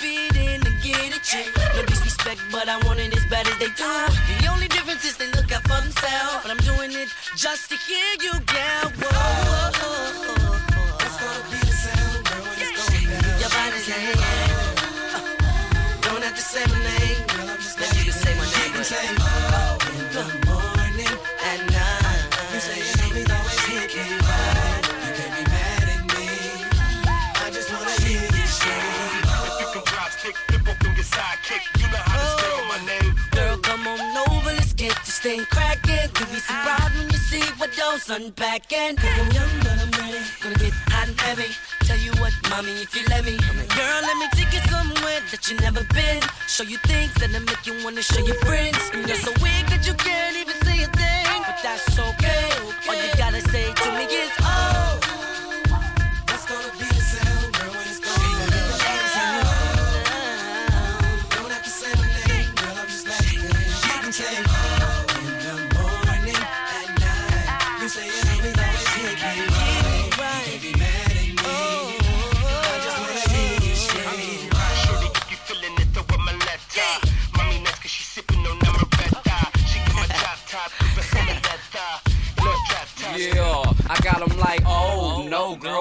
[0.00, 1.50] beat in and get it, chick.
[1.74, 3.92] No disrespect, but I want it as bad as they do.
[4.40, 6.42] The only difference is they look out for themselves.
[6.42, 8.88] But I'm doing it just to hear you yell.
[8.98, 11.04] Whoa, whoa, whoa, whoa.
[11.04, 12.42] It's gonna be the sound, girl.
[12.46, 14.22] when It's gonna be your body's hanging.
[16.02, 17.20] Don't have to say my name.
[17.80, 18.72] Let you say my name.
[18.74, 19.77] But in
[35.18, 36.10] this thing cracking.
[36.18, 38.96] You'll be surprised when you see what those unpacking.
[38.96, 40.22] Cause I'm young, but I'm ready.
[40.42, 41.50] Gonna get hot and heavy.
[41.84, 43.36] Tell you what, mommy, if you let me.
[43.36, 46.22] Girl, let me take you somewhere that you never been.
[46.46, 48.78] Show you things that'll make you wanna show your friends.
[48.92, 51.42] And you're so weird that you can't even say a thing.
[51.46, 52.50] But that's okay.
[52.88, 54.30] All you gotta say to me is,
[85.48, 85.80] oh girl,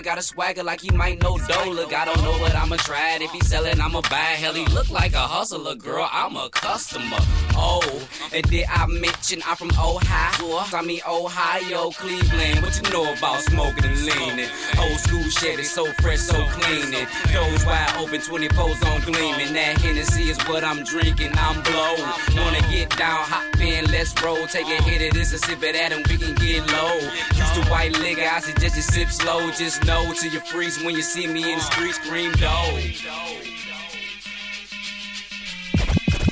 [0.00, 1.92] got a swagger like he might know Dola.
[1.92, 3.16] I don't know what I'ma try.
[3.16, 3.22] it.
[3.22, 4.16] If he sellin', I'ma buy.
[4.16, 6.08] Hell, he look like a hustler, girl.
[6.10, 7.18] I'm a customer.
[7.54, 10.58] Oh, and did I mention I'm from Ohio?
[10.72, 12.62] I mean Ohio, Cleveland.
[12.62, 14.48] What you know about smoking and leaning?
[14.78, 16.94] Old school shit is so fresh, so clean.
[16.94, 19.52] And doors wide open, 24s on gleaming.
[19.52, 21.32] That Hennessy is what I'm drinking.
[21.34, 21.94] I'm blow.
[22.42, 24.46] Wanna get down, hop in, let's roll.
[24.46, 26.98] Take a hit of this and sip of that, and we can get low.
[27.36, 29.50] Used to white liquor, I suggest you sip slow.
[29.50, 32.78] Just know till you freeze when you see me in the street, scream dough.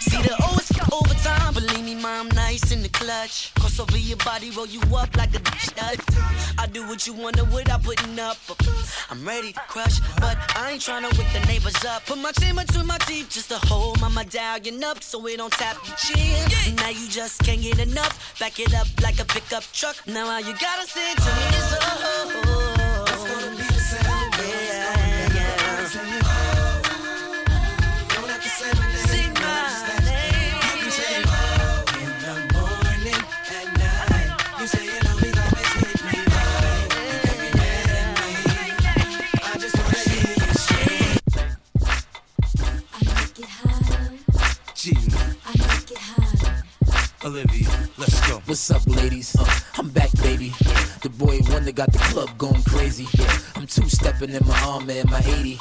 [0.00, 1.54] See the O is for overtime.
[1.54, 3.52] Believe me, mom, nice in the clutch.
[3.54, 5.98] Cross over your body, roll you up like a stud.
[6.58, 8.36] I do what you wanna without putting up.
[9.10, 12.06] I'm ready to crush, but I ain't tryna wake the neighbors up.
[12.06, 15.52] Put my chin between my teeth just to hold my medallion up so it don't
[15.52, 16.76] tap your chin.
[16.76, 18.38] Now you just can't get enough.
[18.38, 19.96] Back it up like a pickup truck.
[20.06, 21.78] Now all you gotta say to me is oh.
[21.82, 22.69] oh, oh, oh
[48.50, 49.36] What's up, ladies?
[49.38, 49.46] Uh,
[49.78, 50.52] I'm back, baby.
[51.02, 53.06] The boy wonder got the club going crazy.
[53.80, 55.58] Two stepping in my armor and my 80.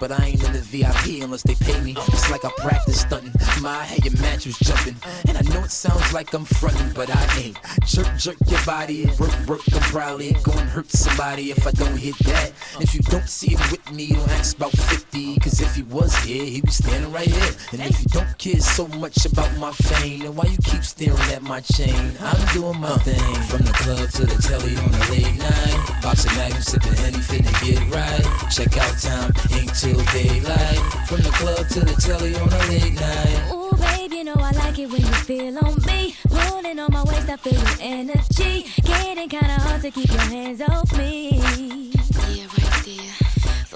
[0.00, 1.94] But I ain't in the VIP unless they pay me.
[1.96, 3.32] It's like I practice stunting.
[3.60, 4.96] My head, your match jumping.
[5.26, 7.58] And I know it sounds like I'm fronting, but I ain't.
[7.84, 9.06] Jerk, jerk your body.
[9.18, 12.52] Work, work, I'm probably gonna hurt somebody if I don't hit that.
[12.74, 15.38] And if you don't see it with me, don't ask about 50.
[15.40, 17.52] Cause if he was here, he'd be standing right here.
[17.72, 21.18] And if you don't care so much about my fame, then why you keep staring
[21.32, 22.12] at my chain?
[22.20, 23.34] I'm doing my thing.
[23.48, 26.02] From the club to the telly on the late night.
[26.02, 28.50] Boxing magnum, sipping Henny, finna get right.
[28.50, 30.78] Check out time, ain't till daylight.
[31.06, 33.52] From the club to the telly on a late night.
[33.52, 36.14] Ooh, babe, you know I like it when you feel on me.
[36.28, 38.66] Pulling on my waist, I feel your energy.
[38.82, 41.97] Getting kinda hard to keep your hands off me.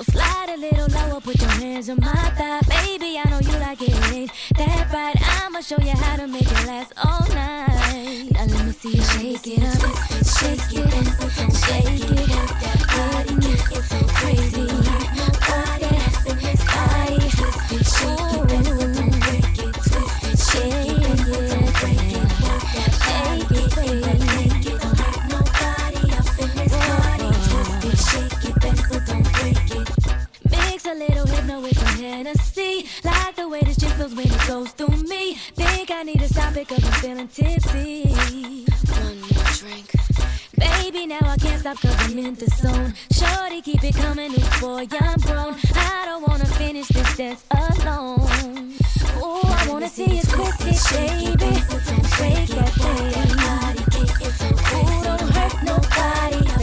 [0.03, 2.61] Slide a little lower, put your hands on my thigh.
[2.68, 4.30] Baby, I know you like it.
[4.57, 8.32] That right, I'ma show you how to make it last all night.
[8.32, 9.80] Now let me see you shake it up,
[10.26, 12.50] shake it up, shake it up.
[12.62, 14.66] That body is so crazy.
[14.66, 15.92] That body,
[17.84, 18.66] shake it,
[19.22, 21.01] break it, twist it, shake it,
[30.93, 32.86] a little hypno with some Hennessy.
[33.03, 35.34] Like the way this drink feels when it goes through me.
[35.55, 38.05] Think I need to stop it cause I'm feeling tipsy.
[39.01, 39.90] One more drink.
[40.59, 42.93] Baby, now I can't stop cause I'm in the zone.
[43.11, 45.57] Shorty, keep it coming, new boy, I'm grown.
[45.74, 48.74] I don't wanna finish this dance alone.
[49.16, 51.55] Ooh, I wanna see you twist it, baby.
[52.16, 53.32] Shake that thing.
[54.74, 56.62] Ooh, don't hurt nobody,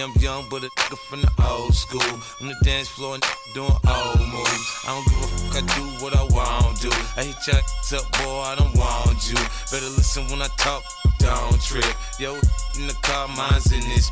[0.00, 2.02] I'm young, but a nigga from the old school.
[2.40, 3.18] On the dance floor,
[3.54, 4.66] doing old moves.
[4.82, 6.90] I don't give a fuck, I do what I want to.
[7.16, 7.62] I hit your
[8.00, 9.38] up, boy, I don't want you.
[9.70, 10.82] Better listen when I talk,
[11.18, 11.86] don't trip.
[12.18, 14.10] Yo, in the car, mine's in this.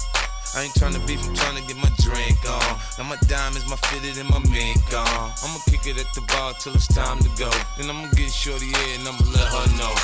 [0.55, 2.78] I ain't tryna beef, I'm tryna get my drink on.
[2.99, 5.33] Now my diamonds, my fitted, and my mink on.
[5.43, 7.51] I'ma kick it at the bar till it's time to go.
[7.76, 9.95] Then I'ma get shorty here and I'ma let her know.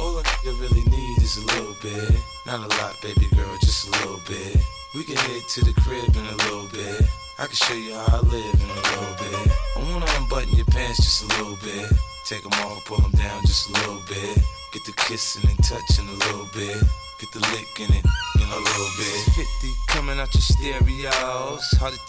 [0.00, 2.16] All a nigga really need is a little bit.
[2.46, 2.87] Not a lot,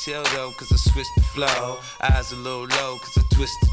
[0.10, 1.78] Tell though, cause I switched the flow.
[2.01, 3.70] Eyes a little low, cause I twisted.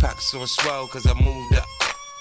[0.00, 1.66] Pockets on swell, cause I moved up.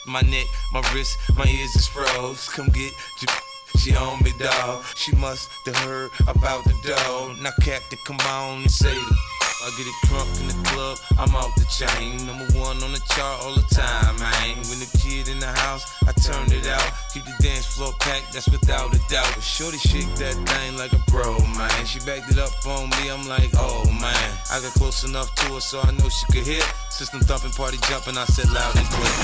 [0.05, 2.49] My neck, my wrist, my ears is froze.
[2.49, 3.31] Come get your.
[3.77, 4.83] She on me, dog.
[4.95, 7.33] She must have heard about the dough.
[7.41, 9.40] Now, Captain, come on and say the.
[9.61, 12.17] I get it crunk in the club, I'm off the chain.
[12.25, 14.57] Number one on the chart all the time, man.
[14.65, 16.81] When the kid in the house, I turn it out.
[17.13, 19.29] Keep the dance floor packed, that's without a doubt.
[19.37, 21.85] Shorty shake that thing like a pro, man.
[21.85, 24.29] She backed it up on me, I'm like, oh man.
[24.49, 26.65] I got close enough to her so I know she could hear.
[26.89, 29.17] System thumping, party jumping, I said loud and clear.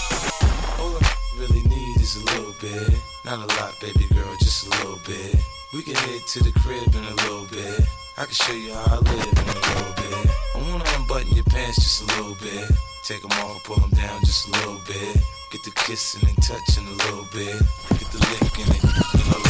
[0.78, 1.02] All I
[1.42, 2.94] really need is a little bit.
[3.26, 5.34] Not a lot, baby girl, just a little bit.
[5.74, 7.82] We can head to the crib in a little bit.
[8.20, 10.30] I can show you how I live in a little bit.
[10.56, 12.68] I wanna unbutton your pants just a little bit.
[13.04, 15.18] Take them off, pull them down just a little bit.
[15.52, 17.62] Get the kissing and touching a little bit.
[17.92, 19.47] Get the licking it in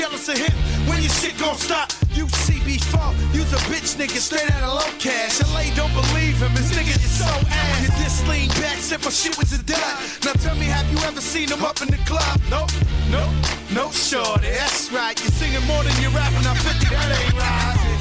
[0.00, 0.56] jealous of him.
[0.88, 1.92] When your shit gon' stop?
[2.16, 5.44] You CB4, you's a bitch nigga straight out of Locash.
[5.52, 7.84] LA don't believe him, his nigga is so ass.
[7.84, 9.92] You just lean back, said my shit was a dud.
[10.24, 12.40] Now tell me, have you ever seen him up in the club?
[12.48, 12.72] Nope,
[13.12, 13.28] nope,
[13.76, 14.48] no shorty.
[14.48, 16.48] That's right, you're singing more than you're rapping.
[16.48, 18.00] I'm 50, that ain't right.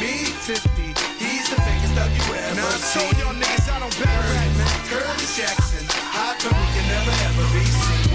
[0.00, 0.72] Me 50,
[1.20, 4.50] he's the fakest thug you ever Now I told y'all niggas I don't better rap,
[4.56, 4.72] man.
[4.88, 5.84] Curtis Jackson,
[6.16, 8.05] how come we can never ever be seen?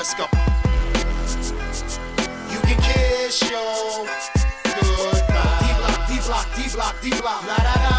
[0.00, 0.24] Let's go.
[2.50, 4.06] You can kiss your
[4.64, 5.58] goodbye.
[5.60, 7.42] D block, D block, D block, D block.
[7.46, 7.90] La da da.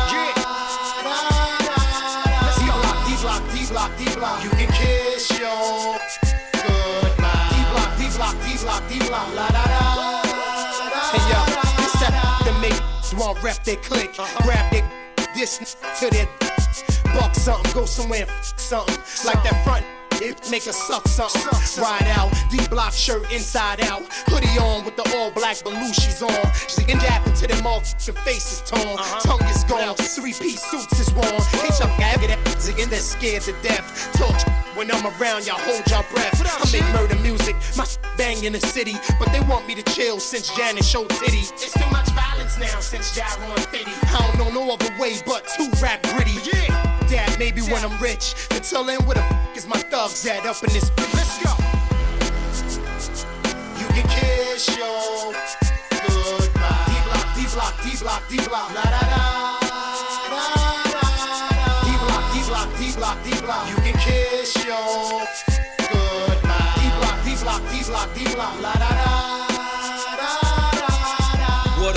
[2.41, 2.73] Let's go.
[3.05, 4.43] D block, D block, D block.
[4.43, 5.99] You can kiss your
[6.53, 7.49] goodbye.
[7.51, 9.27] D block, D block, D block, D block.
[9.35, 10.20] La da da.
[13.31, 14.13] Want rep they click,
[14.43, 14.89] grab their
[15.35, 16.27] this to their
[17.15, 19.85] buck something, go somewhere, f- something like that front.
[20.21, 21.81] It make us suck something.
[21.81, 24.03] Ride out, D block shirt inside out.
[24.27, 26.53] Hoodie on with the all black Belushi's on.
[26.67, 28.99] She can jab into them motherfucking faces torn.
[28.99, 29.19] Uh-huh.
[29.21, 31.25] Tongue is gone, three piece suits is worn.
[31.25, 34.11] Ain't y'all get that that's scared to death.
[34.13, 36.41] Talk when I'm around, y'all hold y'all breath.
[36.43, 37.85] I make murder music, my
[38.17, 38.95] bang in the city.
[39.19, 41.39] But they want me to chill since Janet showed titty.
[41.39, 43.91] It's too much violence now since Jaron 50.
[43.91, 46.37] I don't know no other way but to rap gritty.
[46.43, 46.99] Yeah.
[47.09, 48.35] Dad, maybe when I'm rich.
[48.51, 51.13] Until then, where the f is my thugs at up in this bitch?
[51.13, 51.51] Let's go.
[53.79, 55.33] You can kiss your
[56.39, 56.85] goodbye.
[56.87, 58.73] D block, D block, D block, D block.
[58.75, 59.30] La da da.
[68.41, 68.49] What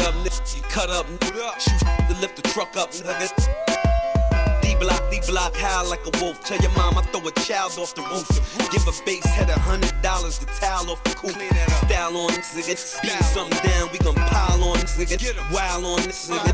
[0.01, 0.57] up, nigga?
[0.57, 1.59] You cut up, nigga.
[1.59, 3.32] Shoot to lift the truck up, nigga.
[4.61, 6.45] D block, D block, howl like a wolf.
[6.45, 8.28] Tell your mom I throw a child off the roof.
[8.70, 11.32] Give a base head a hundred dollars to towel off the coop.
[11.86, 12.76] Style on this nigga.
[12.76, 15.16] Speed something down, we gon' pile on this nigga.
[15.51, 16.53] Wild on this nigga.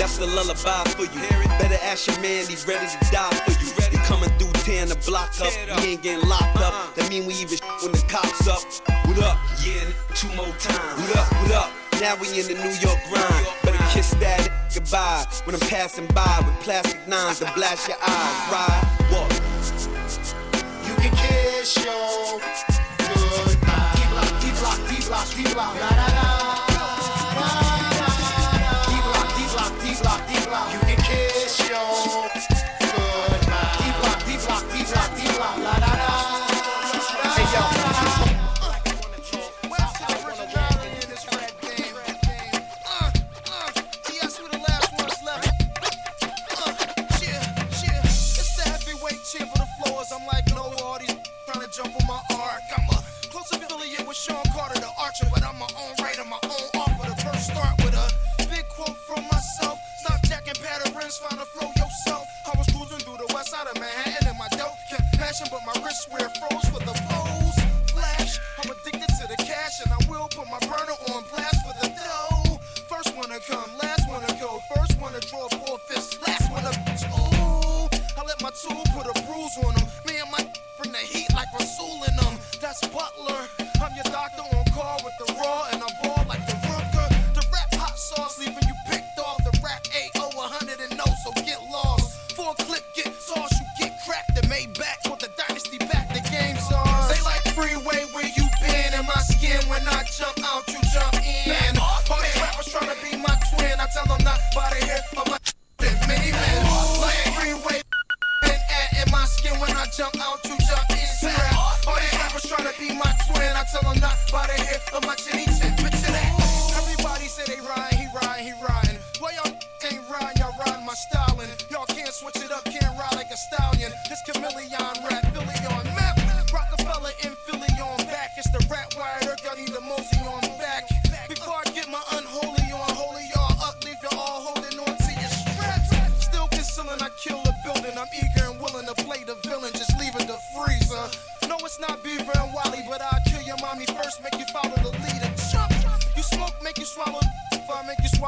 [0.00, 1.20] That's the lullaby for you.
[1.60, 3.68] Better ask your man, he's ready to die for you.
[3.78, 5.52] Ready coming through, tearing the block up.
[5.76, 6.72] We ain't getting locked up.
[6.72, 6.94] Uh-uh.
[6.94, 8.64] That mean we even when the cops up.
[9.04, 9.36] What up?
[9.62, 9.84] Yeah,
[10.14, 11.04] two more times.
[11.04, 11.28] What up?
[11.42, 11.70] What up?
[12.00, 13.46] Now we in the New York grind.
[13.62, 18.48] Better kiss that goodbye when I'm passing by with plastic nines to blast your eyes.
[18.48, 19.28] Ride, walk.
[20.88, 22.40] You can kiss your
[22.96, 23.92] goodbye.
[23.92, 26.39] D block, D block, D block, D block.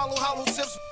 [0.03, 0.92] I make you swallow hollow tips,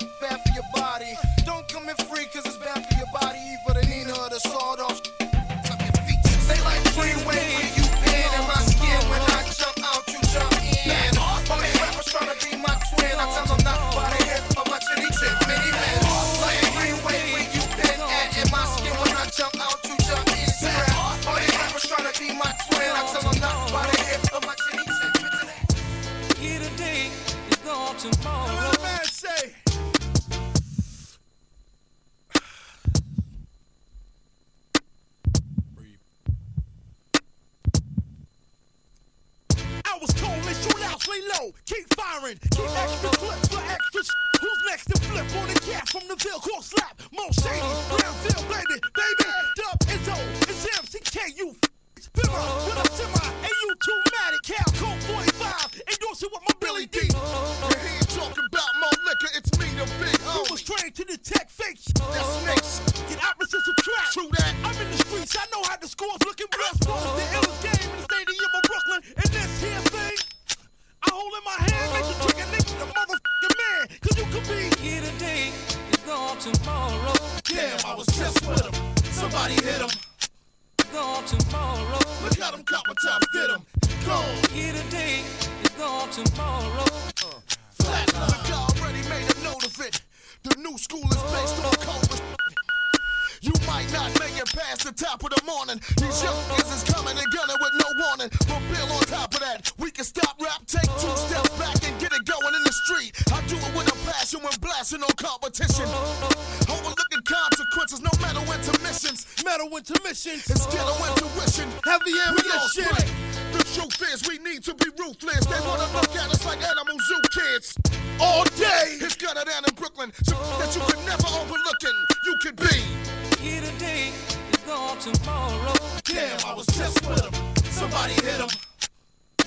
[125.01, 125.73] tomorrow.
[126.05, 127.33] Damn, I was just with him.
[127.73, 128.49] Somebody hit him.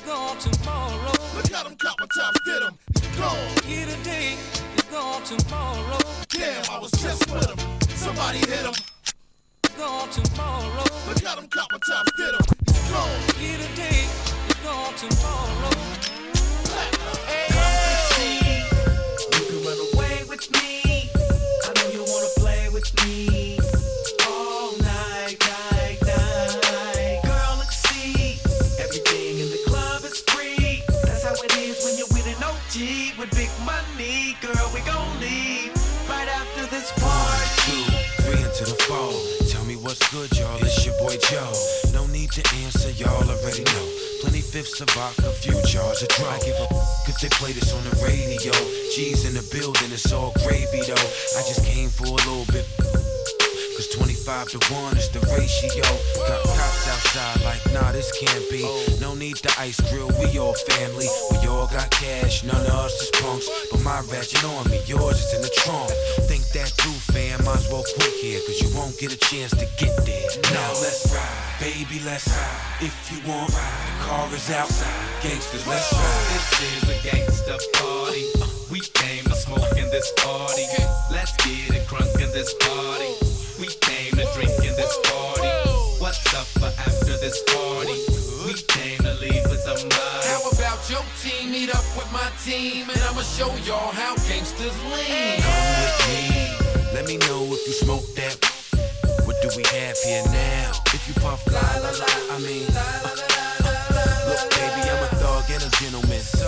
[0.06, 1.14] Gone tomorrow.
[1.36, 2.74] Look how them copper tops did him.
[3.18, 3.38] Gone.
[3.64, 4.34] Here today
[4.76, 6.00] is gone tomorrow.
[6.30, 7.60] Damn, I was just with him.
[7.90, 8.74] Somebody hit him.
[9.78, 10.86] Gone tomorrow.
[11.08, 12.46] Look how them copper tops did him.
[12.90, 13.20] Gone.
[13.38, 14.10] Here today
[14.50, 15.70] is gone tomorrow.
[17.28, 18.66] Hey,
[19.34, 21.12] You can run away with me.
[21.64, 23.63] I know you wanna play with me.
[39.94, 40.58] What's good, y'all.
[40.58, 41.54] It's your boy Joe.
[41.94, 43.88] No need to answer, y'all already know.
[44.22, 46.40] Plenty fifths of vodka, few jars of dry.
[46.40, 46.56] Give
[47.22, 48.54] they play this on the radio.
[48.96, 50.94] G's in the building, it's all gravy though.
[51.38, 53.03] I just came for a little bit.
[53.74, 55.82] Cause 25 to 1 is the ratio.
[56.30, 58.62] Got cops outside like, nah, this can't be.
[59.02, 61.10] No need to ice grill, we all family.
[61.32, 63.50] We all got cash, none of us is punks.
[63.72, 65.90] But my ratchet on me, yours is in the trunk.
[66.30, 68.40] Think that through, fam, might as well quit here.
[68.46, 70.30] Cause you won't get a chance to get there.
[70.54, 72.86] Now let's ride, baby, let's ride.
[72.86, 75.02] If you want, the car is outside.
[75.26, 76.26] Gangsters, let's ride.
[76.30, 78.22] This is a gangsta party.
[78.38, 80.70] Uh, we came to smoke in this party.
[81.10, 83.23] Let's get it crunk in this party.
[86.34, 87.94] For after this party?
[88.46, 90.26] We came to leave with a mind.
[90.26, 94.74] How about your team meet up with my team and I'ma show y'all how gangsters
[94.84, 95.42] lean.
[95.42, 96.94] Come with me.
[96.94, 98.36] Let me know if you smoke that.
[99.26, 100.72] What do we have here now?
[100.94, 102.66] If you puff la la la, I mean.
[102.66, 103.33] Look,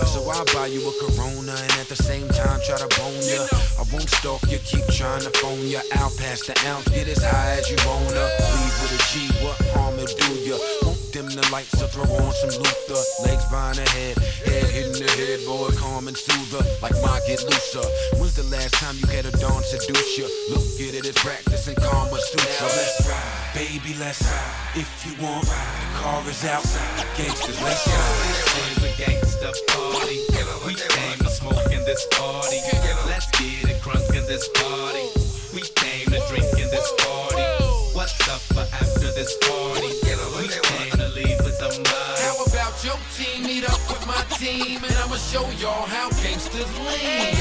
[0.04, 3.46] So I'll buy you a Corona and at the same time try to bone ya.
[3.80, 5.80] I won't stalk you, keep trying to phone ya.
[5.96, 8.26] Out past the ounce, get as high as you wanna.
[8.52, 10.56] Leave with a G, what harm it do ya?
[10.82, 13.00] Won't dim the lights or throw on some Luther.
[13.24, 16.64] Legs behind the head, head hitting the head, boy, calm and soother.
[16.82, 17.86] Like my get looser.
[18.20, 20.26] When's the last time you had a dawn seduce ya?
[20.50, 22.60] Look at it as practice and karma suits.
[22.60, 24.80] Let's ride, baby, let's ride.
[24.80, 27.06] If you want, the car is outside.
[27.16, 29.15] Gangsters, let's ride.
[29.46, 30.18] This is a gangsta party.
[30.66, 32.58] We came to smoke in this party.
[33.06, 35.06] Let's get it crunk in this party.
[35.54, 37.46] We came to drink in this party.
[37.94, 39.86] What's up for after this party?
[40.34, 42.18] We came to leave with a mind.
[42.26, 46.66] How about your team meet up with my team and I'ma show y'all how gangsters
[46.82, 47.38] lean.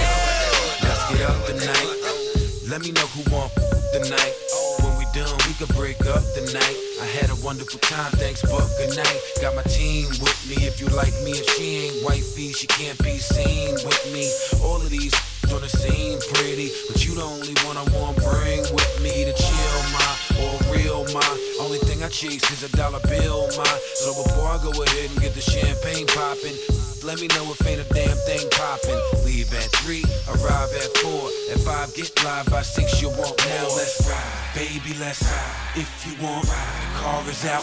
[0.86, 2.70] Let's get up tonight.
[2.70, 4.75] Let me know who want the we
[5.16, 6.76] done, we could break up tonight.
[7.00, 9.20] I had a wonderful time, thanks, but good night.
[9.40, 10.68] Got my team with me.
[10.68, 14.28] If you like me, if she ain't wifey, she can't be seen with me.
[14.60, 15.16] All of these
[15.56, 19.32] on the scene pretty, but you the only one I want bring with me to
[19.32, 20.12] chill, my
[20.44, 21.32] or real my.
[21.64, 23.72] Only thing I chase is a dollar bill, my.
[23.96, 26.85] So before I go ahead and get the champagne poppin'.
[27.06, 28.98] Let me know if ain't a damn thing poppin'.
[29.24, 31.30] Leave at three, arrive at four.
[31.54, 33.00] At five, get live by six.
[33.00, 33.68] You want now?
[33.78, 34.98] Let's ride, baby.
[34.98, 35.78] Let's ride.
[35.78, 37.62] If you want, the car is out.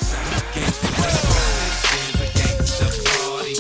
[0.55, 1.59] Gangsta, let's ride.
[1.59, 3.55] This is a gangsta party.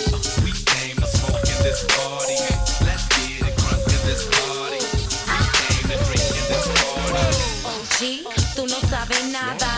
[0.46, 2.38] We came to smoke in this party.
[2.86, 4.78] Let's get it crunk in this party.
[4.86, 7.42] We came to drink in this party.
[7.66, 9.71] OG, tú no sabes nada.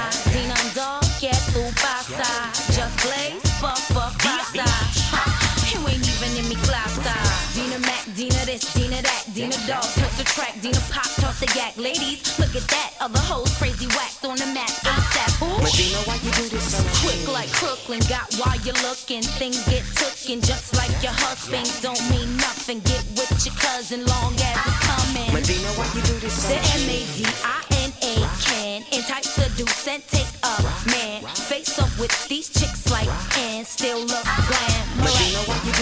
[9.50, 9.66] Dina.
[9.66, 10.56] Dog, took the track.
[10.60, 11.76] Dina Pop, toss the yak.
[11.76, 12.92] Ladies, look at that.
[13.00, 14.48] Other hoes crazy whacked on the.
[14.54, 15.42] ASAP.
[15.44, 15.60] Ooh.
[15.60, 19.20] Medina, why you do this so Quick like Crooklyn, got while you're looking.
[19.36, 21.68] Things get tooken just like your husband.
[21.82, 22.80] Don't mean nothing.
[22.80, 25.28] Get with your cousin long as it's coming.
[25.34, 28.14] Medina, why you do this so The M-A-D-I-N-A
[28.48, 31.20] can entice, seduce, and take up, man.
[31.52, 35.04] Face up with these chicks like and still look glamorous.
[35.04, 35.72] Medina, why you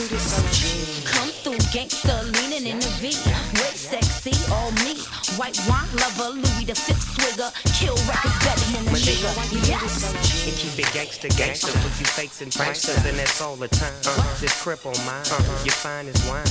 [5.42, 7.50] White wine lover, Louis the Fifth swigger.
[7.74, 9.26] Kill records better than a nigga.
[9.34, 10.14] why you do this so
[10.46, 13.90] And keep it gangster, gangster with you fakes and pranksters, and that's all the time.
[14.06, 14.22] Uh-huh.
[14.40, 15.64] This crip on mine, uh-huh.
[15.66, 16.46] your fine as wine.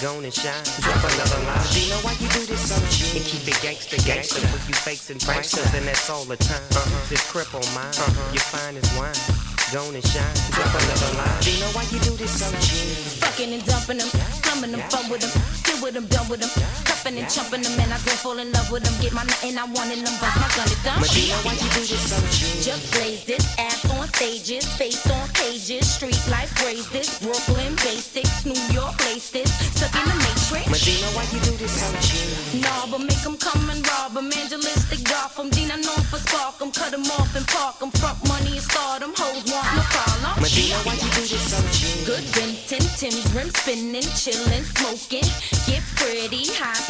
[0.00, 1.60] Gone and shine, drop another line.
[1.68, 5.20] Medina, why you do this so And keep it gangster, gangster with you fakes and
[5.20, 6.64] pranksters, and that's all the time.
[6.72, 7.08] Uh-huh.
[7.12, 7.92] This crip on mine,
[8.32, 9.49] your fine as wine.
[9.70, 11.38] Gone and shine, drop another line.
[11.38, 12.90] Medina, why you do this so cheap?
[13.22, 14.10] Fucking and dumping them,
[14.42, 15.30] coming them, fun with them,
[15.62, 16.50] deal with them, done with them,
[16.82, 18.98] cuffing and chumping them, and I don't fall in love with them.
[18.98, 21.06] Get my nut and I want them, bust my gun and dump.
[21.06, 22.66] Medina, why you do this so cheap?
[22.66, 28.42] Just blaze this ass on stages, face on pages, street life raise this, Brooklyn basics,
[28.42, 29.46] New York lace this,
[29.78, 30.66] stuck in the matrix.
[30.66, 32.26] Medina, why you do this so cheap?
[32.58, 34.34] Nah, but make 'em come and rob 'em.
[34.34, 37.94] Angelistic Gotham, Dina known for spark 'em, cut 'em off and park 'em.
[38.02, 40.20] Front money and stardom, hoes want no problem.
[40.40, 41.60] Why you do this so
[42.06, 45.28] Good Benton, Tim's rim spinning, chillin', smoking.
[45.68, 46.80] Get pretty, high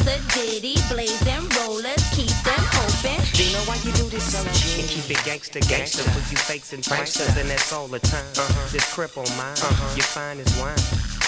[0.91, 3.19] blaze them rollers, keep them open.
[3.19, 6.83] Medina, why you do this so And keep it gangster, gangster with you fakes and
[6.83, 8.25] pranksters, and that's all the time.
[8.71, 9.55] This crip on mine,
[9.95, 10.79] your fine as wine.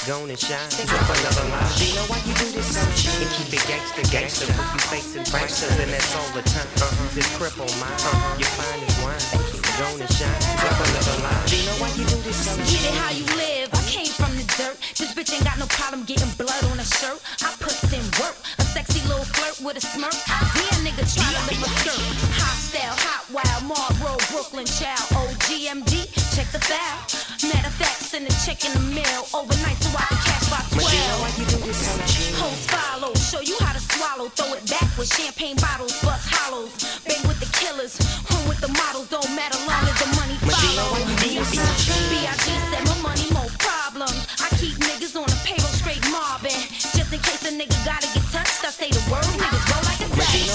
[0.07, 1.63] Gone and shine, drop another line.
[1.79, 2.83] Medina, why you do this so
[3.23, 6.67] And keep it gangster, gangster with you fakes and pranksters, and that's all the time.
[7.15, 7.99] This crip on mine,
[8.39, 9.52] your fine as wine.
[9.73, 11.41] Gone and shine, drop another line.
[11.49, 13.73] Medina, why you do this so Get it how you live.
[13.73, 14.77] I came from the dirt.
[14.93, 17.17] This bitch ain't got no problem getting blood on her shirt.
[17.41, 18.37] I put in work.
[18.61, 20.13] A sexy little flirt with a smirk.
[20.13, 22.05] Damn nigga try to lift a skirt.
[22.37, 25.09] Hot style, hot wild, Marlboro, Brooklyn child.
[25.17, 26.05] OGMD,
[26.37, 27.01] check the file.
[27.49, 30.61] Matter of fact, send a check in the mail overnight so I can cash by
[30.69, 30.85] 12.
[30.85, 31.97] Medina, why you do this so
[32.37, 34.29] Hoes follow, show you how to swallow.
[34.37, 36.71] Throw it back with champagne bottles, bust hollows.
[37.09, 37.95] Bang with the killers,
[38.27, 39.07] home with the models.
[39.07, 40.91] Don't matter long as the money Medina, follow.
[40.91, 42.47] why you do this so B.I.G.
[42.69, 44.19] said more money, more problems.
[44.43, 46.59] I keep niggas on the payroll straight mobbing.
[46.97, 50.01] Just in case a nigga gotta get touched, I say the word, niggas roll like
[50.03, 50.13] a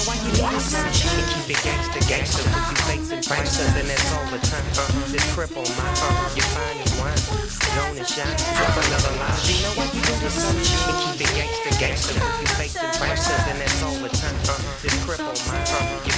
[0.09, 3.75] why you do this so And keep it gangster, gangster with you fakes and pranksters,
[3.79, 4.65] and that's all the time.
[4.73, 5.13] Uh-huh.
[5.13, 6.37] This crip on mine, uh-huh.
[6.37, 7.23] You find it wine.
[7.77, 9.39] Gone and shine, drop another line.
[9.47, 12.93] You know why you do this And keep it gangster, gangster with you fakes and
[12.97, 14.39] pranksters, and that's all the time.
[14.49, 14.83] Uh-huh.
[14.83, 15.67] This crip on mine,
[16.03, 16.18] your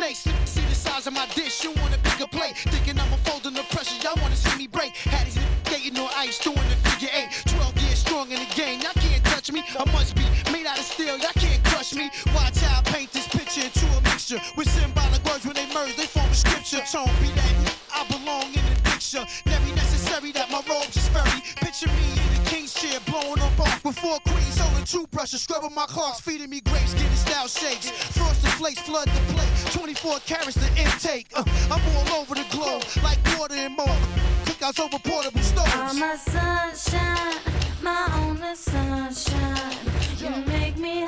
[0.00, 0.24] snakes.
[0.48, 2.56] See the size of my dish, you want a bigger plate.
[2.72, 4.96] Thinking I'm unfolding the pressure, y'all wanna see me break.
[4.96, 7.30] Had these skating on ice, doing the figure eight.
[7.46, 9.62] 12 years strong in the game, y'all can't touch me.
[9.78, 12.10] I must be made out of steel, y'all can't crush me.
[12.34, 14.40] Watch how I paint this picture into a mixture.
[14.56, 16.82] With symbolic words when they merge, they form a scripture.
[16.90, 17.54] Tone be that
[17.94, 19.24] I belong in the picture.
[19.46, 21.40] Never necessary that my robes is furry.
[21.60, 25.86] Picture me in the king's chair, blowing up off four queens holding toothbrushes, scrubbing my
[25.86, 27.90] clocks, feeding me grapes, getting style shakes.
[28.16, 31.26] Frosted flakes flood the plate, 24 carats the intake.
[31.34, 33.86] Uh, I'm all over the globe, like water and more.
[34.44, 35.72] Cookouts over portable stoves.
[35.74, 37.36] I'm a sunshine,
[37.82, 39.76] my only sunshine.
[40.18, 41.04] You make me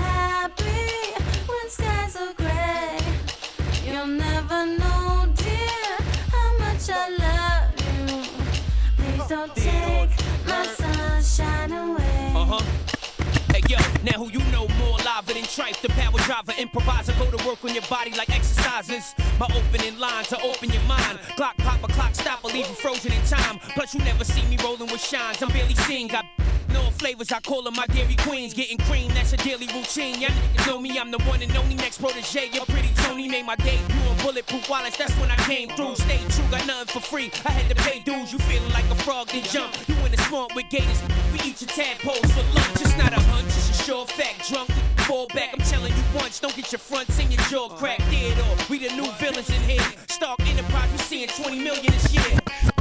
[14.05, 15.77] now who you know more live than tripe?
[15.77, 19.15] The power driver, improviser, go to work on your body like exercises.
[19.39, 21.19] My opening line to open your mind.
[21.37, 23.59] Clock pop a clock stop, or leave you frozen in time.
[23.75, 25.43] Plus you never see me rolling with shines.
[25.43, 26.09] I'm barely seeing.
[26.09, 26.25] Got
[26.73, 28.55] in all flavors, I call them my dairy queens.
[28.55, 30.21] Getting cream, that's a daily routine.
[30.21, 32.49] Y'all niggas know me, I'm the one and only next protege.
[32.53, 34.97] Your pretty Tony made my debut on bulletproof wallets.
[34.97, 35.97] That's when I came through.
[35.97, 37.31] Stay true, got nothing for free.
[37.45, 38.33] I had to pay dues.
[38.33, 39.73] You feeling like a frog, then jump.
[39.89, 41.03] You in the swamp with gators.
[41.33, 42.81] We eat your tadpoles for lunch.
[42.81, 44.49] It's not a hunch, it's a sure fact.
[44.49, 44.71] Drunk,
[45.07, 45.51] fall back.
[45.53, 46.41] I'm telling you once.
[46.41, 48.09] Don't get your fronts and your jaw cracked.
[48.11, 48.71] Dead off.
[48.71, 49.85] We the new villains in here.
[50.09, 52.72] Stark Enterprise, we seeing 20 million this year.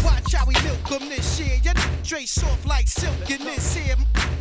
[0.48, 1.60] We milk them this year.
[1.62, 1.74] Your
[2.04, 3.96] Dre soft like silk in this here.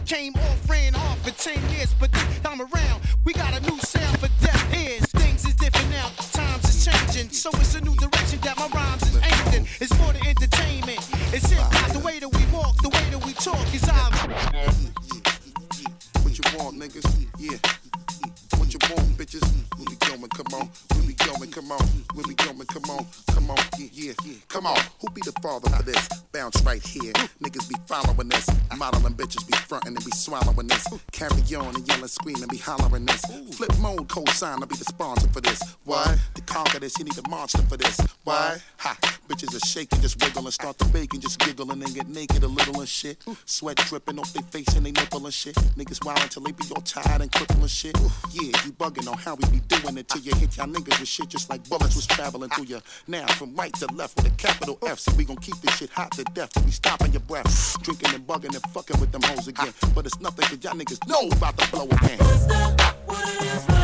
[0.06, 3.78] Came off, ran off for 10 years, but this time around, we got a new
[3.80, 5.04] sound for deaf ears.
[5.18, 7.30] Things is different now, times is changing.
[7.30, 9.66] So it's a new direction that my rhymes is aimed in.
[9.80, 11.00] It's more than entertainment.
[11.34, 14.10] It's hip hop, the way that we walk, the way that we talk is our.
[16.22, 17.26] What you want, niggas?
[17.38, 17.58] Yeah.
[18.58, 19.69] What you want, bitches?
[20.10, 20.68] Come on.
[20.92, 21.50] Where we going?
[21.52, 21.86] Come on.
[22.14, 22.66] Where we going?
[22.66, 23.06] Come on.
[23.30, 23.58] Come on.
[23.78, 24.34] Yeah, yeah.
[24.48, 24.76] Come on.
[25.00, 26.08] Who be the father for this?
[26.32, 27.12] Bounce right here.
[27.40, 28.48] Niggas be following this.
[28.76, 30.86] Modeling bitches be fronting and be swallowing this.
[31.12, 33.20] Carry on and yelling, screaming, be hollering this.
[33.52, 35.60] Flip mode, co-sign, I be the sponsor for this.
[35.84, 36.16] Why?
[36.34, 38.00] To conquer this, you need a monster for this.
[38.24, 38.56] Why?
[38.78, 38.96] Ha!
[39.28, 42.42] Bitches are shaking, just wiggle and start to bake and just giggle and get naked
[42.42, 43.22] a little and shit.
[43.44, 45.56] Sweat dripping off their face and they nipple and shit.
[45.76, 47.94] Niggas wild until they be all tired and crippled and shit.
[48.32, 51.08] Yeah, you bugging on how we be doing it till you hit y'all niggas with
[51.08, 52.80] shit just like bullets was traveling through you.
[53.06, 55.90] Now from right to left with a capital F, so we gon' keep this shit
[55.90, 57.80] hot to death till we stopping your breath.
[57.82, 59.72] Drinking and bugging and fucking with them hoes again.
[59.94, 62.18] But it's nothing cause y'all niggas know about the blow again.
[63.06, 63.79] What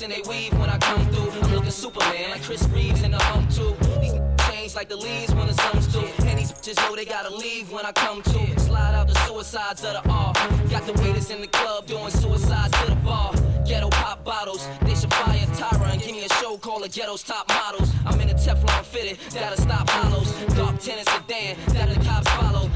[0.00, 1.30] fixing they weave when I come through.
[1.30, 3.76] I'm looking Superman like Chris Reeves in the home too.
[4.00, 4.14] These
[4.48, 6.08] change like the leaves when the sun's through.
[6.26, 8.60] And these bitches know they gotta leave when I come to.
[8.60, 10.32] Slide out the suicides of the R.
[10.70, 13.32] Got the waiters in the club doing suicides to the bar.
[13.66, 17.22] Ghetto pop bottles, they should fire Tyra and give me a show called the Ghetto's
[17.22, 17.92] Top Models.
[18.06, 20.32] I'm in a Teflon fitted, that'll stop hollows.
[20.56, 22.70] Dark tennis sedan, that the cops follow.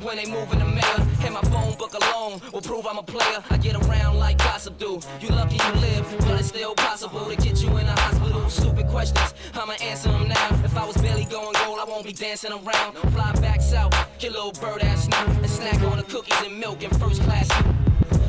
[0.00, 1.08] When they move in the mayor.
[1.24, 3.42] And my phone book alone will prove I'm a player.
[3.50, 5.00] I get around like gossip do.
[5.20, 8.48] You lucky you live, but it's still possible to get you in a hospital.
[8.48, 10.48] Stupid questions, I'ma answer them now.
[10.64, 12.94] If I was barely going gold, I won't be dancing around.
[13.12, 16.82] Fly back south, get little bird ass snoot, and snack on the cookies and milk
[16.82, 17.50] in first class.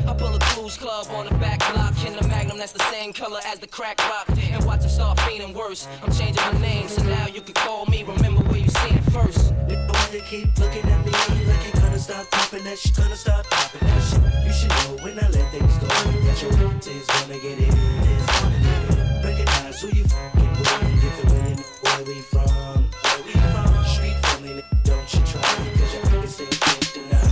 [0.06, 3.12] I pull a blues club on the back block in the Magnum that's the same
[3.12, 4.26] color as the crack rock.
[4.52, 5.86] And watch them start feeling worse.
[6.02, 8.02] I'm changing my name, so now you can call me.
[8.02, 9.52] Remember where you seen first.
[9.66, 11.12] Boy, you keep looking at me
[11.46, 14.22] like you're gonna stop popping that shit, gonna stop popping that shit.
[14.46, 18.26] You should know when I let things go that your is gonna get it, is
[18.38, 19.24] gonna get it.
[19.24, 21.04] Recognize who you fucking with.
[21.08, 23.70] If it really where we from, where we from.
[23.84, 25.42] Street family, don't you try,
[25.78, 27.30] cause your niggas they can't deny.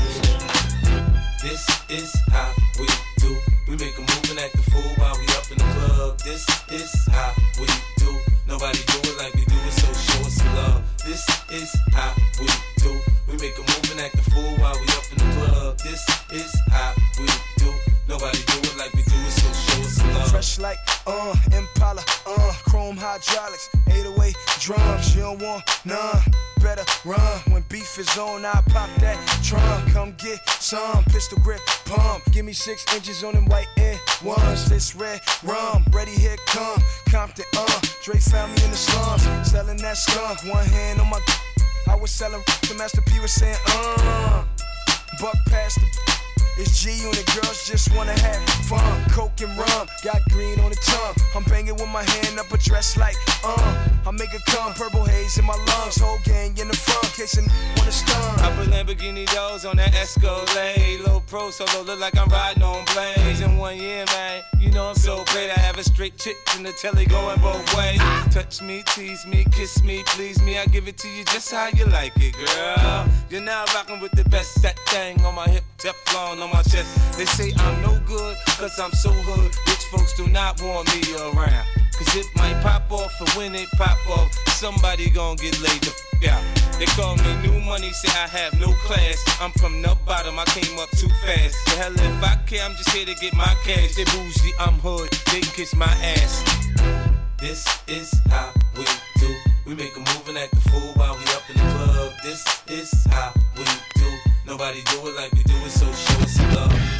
[1.42, 2.86] This is how we
[3.18, 3.36] do.
[3.68, 6.18] We make a move and act a fool while we up in the club.
[6.24, 7.66] This is how we
[7.98, 8.10] do.
[8.48, 8.78] Nobody
[20.38, 26.22] Fresh like, uh, Impala, uh, chrome hydraulics, 808 drums, you don't want none.
[26.62, 28.44] Better run when beef is on.
[28.44, 29.92] I pop that trunk.
[29.92, 32.22] Come get some pistol grip pump.
[32.30, 34.68] Give me six inches on them white air ones.
[34.68, 36.80] This red rum, ready here come.
[37.10, 40.38] Compton, uh, Dre found me in the slums, selling that skunk.
[40.54, 41.18] One hand on my,
[41.88, 42.44] I was selling.
[42.68, 44.44] The Master P was saying, uh,
[45.20, 46.17] buck past the.
[46.58, 49.04] It's G unit, girls just wanna have fun.
[49.10, 51.14] Coke and rum, got green on the tongue.
[51.34, 53.88] I'm banging with my hand up a dress like, uh.
[54.06, 55.96] I make it come, purple haze in my lungs.
[56.00, 58.40] Whole gang in the front, a n- wanna stun.
[58.40, 61.00] I put Lamborghini doors on that Escalade.
[61.06, 63.40] Low pro solo, look like I'm riding on blades.
[63.40, 65.50] In one year, man, you know I'm so great.
[65.50, 68.00] I have a straight chick in the telly going both ways.
[68.30, 70.58] Touch me, tease me, kiss me, please me.
[70.58, 73.06] I give it to you just how you like it, girl.
[73.30, 74.62] You're now rocking with the best.
[74.62, 77.16] That thing on my hip, Teflon on my chest.
[77.16, 79.50] They say I'm no good, cause I'm so hood.
[79.66, 81.66] Rich folks do not want me around.
[81.96, 85.92] Cause it might pop off, and when it pop off, somebody gon' get laid the
[86.22, 86.78] f out.
[86.78, 89.18] They call me new money, say I have no class.
[89.40, 91.56] I'm from the bottom, I came up too fast.
[91.66, 93.96] The hell if I care, I'm just here to get my cash.
[93.96, 96.44] They bougie, I'm hood, they can kiss my ass.
[97.40, 98.84] This is how we
[99.18, 99.34] do.
[99.66, 102.12] We make a move and act a fool while we up in the club.
[102.22, 103.64] This is how we
[103.94, 104.10] do.
[104.46, 105.86] Nobody do it like we do it, so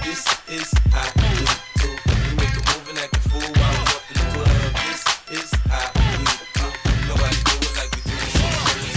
[0.05, 1.47] this is how you
[1.79, 1.91] do.
[2.39, 4.73] We move and act fool while we in the club.
[4.87, 6.67] This is how do.
[7.09, 8.17] Nobody do it like we do.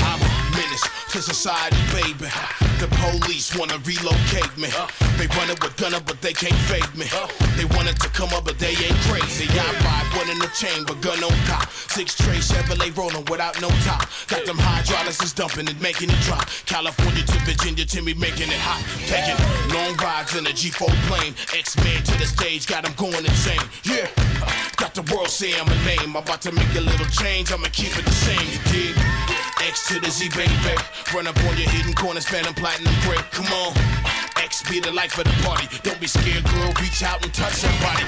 [0.04, 2.71] I'm a menace to society, baby.
[2.82, 4.66] The police wanna relocate me.
[4.74, 4.90] Uh.
[5.22, 7.06] They running with gunner, but they can't fake me.
[7.14, 7.30] Uh.
[7.54, 9.46] They wanted to come up, but they ain't crazy.
[9.54, 11.70] I ride one in the chamber, gun on cop.
[11.70, 14.10] Six tray Chevrolet rolling without no top.
[14.26, 16.50] Got them hydraulics is dumping and making it drop.
[16.66, 18.82] California to Virginia me making it hot.
[19.06, 19.38] Taking
[19.78, 21.36] long rides in a G4 plane.
[21.54, 23.62] X-Men to the stage, got them going insane.
[23.86, 24.10] Yeah,
[24.78, 26.18] got the world saying I'm name.
[26.18, 29.21] I'm about to make a little change, I'ma keep it the same, you dig?
[29.60, 30.52] X to the Z, baby.
[31.14, 33.22] Run up on your hidden corners, phantom platinum break.
[33.32, 33.74] Come on.
[34.38, 35.68] X be the life of the party.
[35.84, 36.74] Don't be scared, girl.
[36.82, 38.04] Reach out and touch somebody.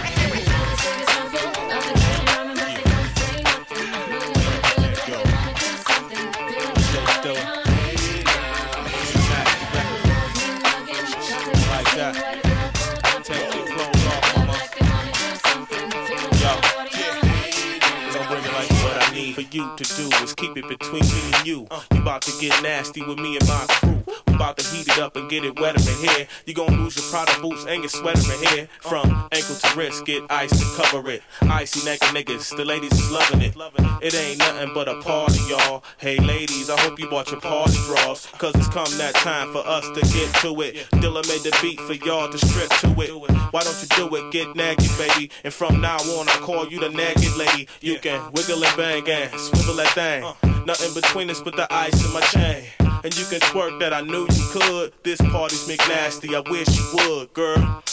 [19.13, 21.67] Need for you to do is keep it between me and you.
[21.91, 24.12] You about to get nasty with me and my crew.
[24.33, 26.27] About to heat it up and get it wetter in here.
[26.45, 28.67] You gon' lose your Prada boots and your sweater in here.
[28.81, 31.21] From ankle to wrist, get ice to cover it.
[31.41, 33.55] Icy naked niggas, the ladies is loving it.
[34.01, 35.83] It ain't nothing but a party, y'all.
[35.97, 38.25] Hey ladies, I hope you bought your party drawers.
[38.37, 40.75] Cause it's come that time for us to get to it.
[41.01, 43.11] Dilla made the beat for y'all to strip to it.
[43.51, 44.31] Why don't you do it?
[44.31, 45.29] Get naked, baby.
[45.43, 47.67] And from now on, I call you the naked lady.
[47.81, 50.23] You can wiggle and bang and swivel that thing.
[50.23, 50.33] Uh.
[50.65, 52.82] Nothing between us but the ice in my chain.
[53.05, 54.93] And you can twerk that I knew you could.
[55.03, 57.83] This party's McNasty, I wish you would, girl.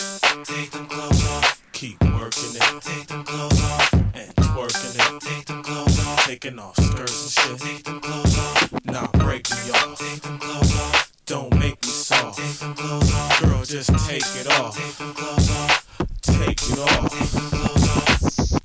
[0.45, 1.61] Take them clothes off.
[1.73, 2.81] Keep working it.
[2.81, 3.93] Take them clothes off.
[3.93, 5.21] And twerking it.
[5.21, 6.27] Take them clothes off.
[6.27, 7.69] Taking off skirts and shit.
[7.69, 8.73] Take them clothes off.
[8.85, 9.99] Nah, break me off.
[9.99, 11.13] Take them clothes off.
[11.27, 12.39] Don't make me soft.
[12.39, 13.41] Take them clothes off.
[13.43, 14.77] Girl, just take it off.
[14.77, 15.87] Take them clothes off.
[16.23, 17.11] Take it off.
[17.11, 18.61] Take them clothes off.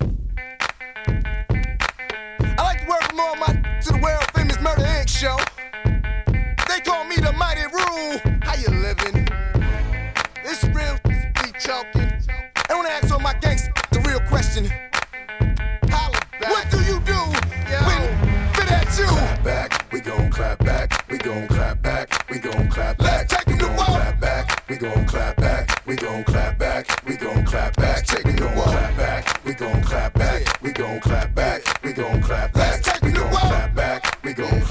[2.59, 2.85] I
[11.65, 12.11] talking.
[12.69, 14.69] I wanna ask all my gangsters the real question.
[15.89, 16.51] Holla back.
[16.51, 17.19] What do you do
[17.87, 18.01] when
[18.53, 19.05] fit at you?
[19.05, 23.31] Clap back, we gon' clap back, we gon' clap back, we gon' clap back.
[23.31, 27.15] Let's take we gon' clap back, we gon' clap back, we gon' clap back, we
[27.15, 28.05] gon' clap back.
[28.25, 32.53] We gon' clap back, we gon' clap back, we gon' clap back, we gon' clap
[32.53, 33.01] back.
[33.03, 34.61] We gon' clap back, we gon'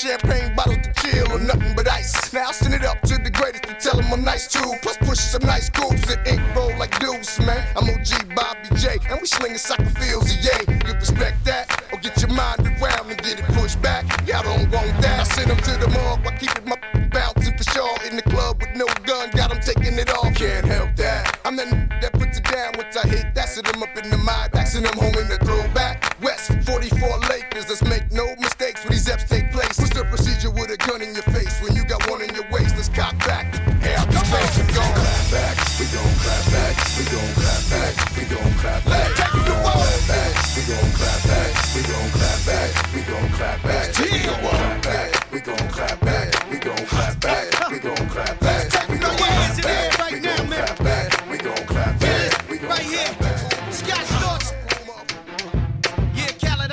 [0.00, 2.32] champagne bottles to chill or nothing but ice.
[2.32, 4.72] Now I send it up to the greatest to tell I'm nice too.
[4.80, 7.60] Plus push some nice grooves that ink roll like deuce, man.
[7.76, 10.64] I'm OG Bobby J, and we slinging soccer fields, yay.
[10.86, 14.04] You respect that, or get your mind around and get it pushed back.
[14.26, 15.20] Y'all don't want that.
[15.20, 16.78] I send them to the morgue while keeping my
[17.12, 17.96] bouncing for sure.
[18.08, 20.34] In the club with no gun, got them taking it off.
[20.34, 21.38] Can't help that.
[21.44, 21.64] I'm the
[22.00, 23.48] that puts it down once I hit that.
[23.50, 26.16] Send them up in the mind, send them home in the throwback.
[26.22, 28.09] West 44 Lakers, let's make
[37.00, 39.08] we gon' clap back, we gon' clap back.
[39.32, 43.62] We gon' clap back, we gon' clap back, we gon' clap back, we gon' clap
[43.62, 43.98] back.
[43.98, 48.40] We gon' clap back, we gon' clap back, we gon' clap back, we gon' clap
[48.40, 48.88] back.
[48.90, 52.70] We gon' clap back, we gon' clap back, we gon' clap back, we gon'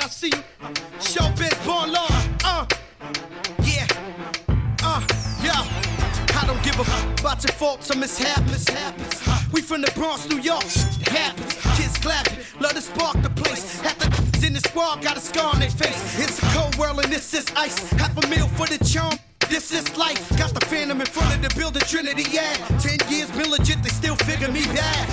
[0.00, 0.42] I see you.
[1.00, 2.06] Showbiz, born law.
[2.44, 2.66] Uh.
[3.64, 3.86] Yeah.
[4.82, 5.02] Uh.
[5.42, 5.64] Yeah.
[6.40, 9.07] I don't give a about your faults or mishaps.
[9.58, 10.62] We from the Bronx, New York.
[10.62, 11.52] It happens.
[11.76, 12.38] Kids clapping.
[12.60, 13.80] Love to spark the place.
[13.80, 16.16] Half the in the squad got a scar on their face.
[16.16, 17.76] It's a cold world and this is ice.
[17.98, 19.18] Half a meal for the charm.
[19.50, 20.22] This is life.
[20.38, 22.54] Got the phantom in front of the building, Trinity, yeah.
[22.78, 25.08] Ten years been legit, they still figure me bad.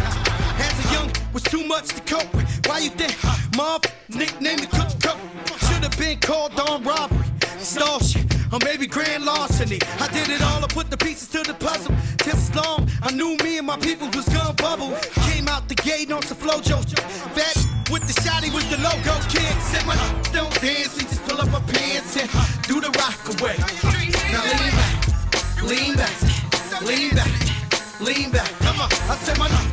[0.61, 2.45] As a young, was too much to cope with.
[2.67, 3.17] Why you think
[3.57, 5.17] mom nicknamed the cook cook?
[5.65, 9.79] Should have been called on robbery, extortion, or maybe grand larceny.
[9.99, 11.94] I did it all, I put the pieces to the puzzle.
[13.05, 14.91] I knew me and my people was gonna bubble.
[15.29, 16.81] Came out the gate on Flo-Jo.
[17.37, 17.55] That
[17.91, 19.13] with the shotty was the logo.
[19.61, 19.95] Said my
[20.33, 22.27] don't dance, he just pull up my pants and
[22.63, 23.57] do the rock away.
[24.33, 25.21] Now lean back,
[25.61, 28.49] lean back, lean back, lean back.
[28.65, 29.64] Come on, I said my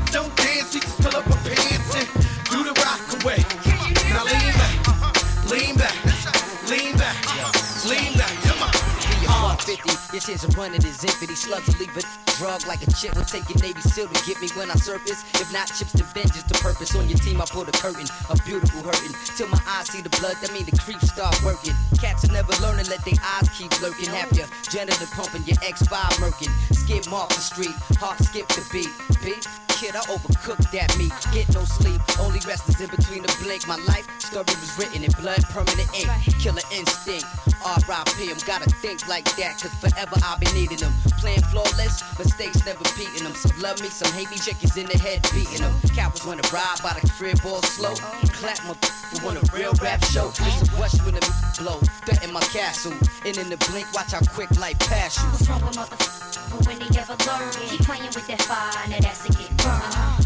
[10.23, 10.33] 50.
[10.33, 11.35] Your chance running is infinity.
[11.35, 12.03] Slugs will leave a
[12.39, 13.15] drug like a chip.
[13.15, 15.25] Will take your Navy SEAL to get me when I surface.
[15.41, 16.95] If not, chips to vengeance the purpose.
[16.95, 18.07] On your team, I put a curtain.
[18.31, 19.15] A beautiful hurting.
[19.37, 21.75] Till my eyes see the blood, that mean the creeps start working.
[21.99, 24.09] Cats are never learning, let their eyes keep lurking.
[24.11, 26.53] Have your janitor pumping, your X5 murking.
[26.75, 28.93] Skip off the street, heart skip the beat.
[29.25, 29.47] Beat?
[29.83, 31.11] Kid, I overcooked that meat.
[31.35, 33.67] Get no sleep, only rest is in between the blink.
[33.67, 36.07] My life story was written in blood, permanent ink.
[36.39, 37.27] Killer instinct.
[37.65, 38.31] R.I.P.
[38.31, 40.93] I'm gotta think like that, cause forever I'll be needing them.
[41.19, 43.35] Playing flawless, mistakes never beating them.
[43.35, 45.73] Some love me, some hate me, chickens in the head beating them.
[45.95, 47.95] Cowards wanna ride by the crib all slow.
[48.37, 48.75] Clap my
[49.13, 50.27] you want a real rap show.
[50.41, 51.23] Listen, watch when the
[51.59, 51.79] blow.
[52.07, 52.93] Threaten my castle.
[53.25, 55.29] And in the blink, watch how quick life pass you.
[55.29, 56.21] What's wrong with motherfuckers?
[56.67, 60.22] When they ever learn, keep playing with that fire, now that's to get burned.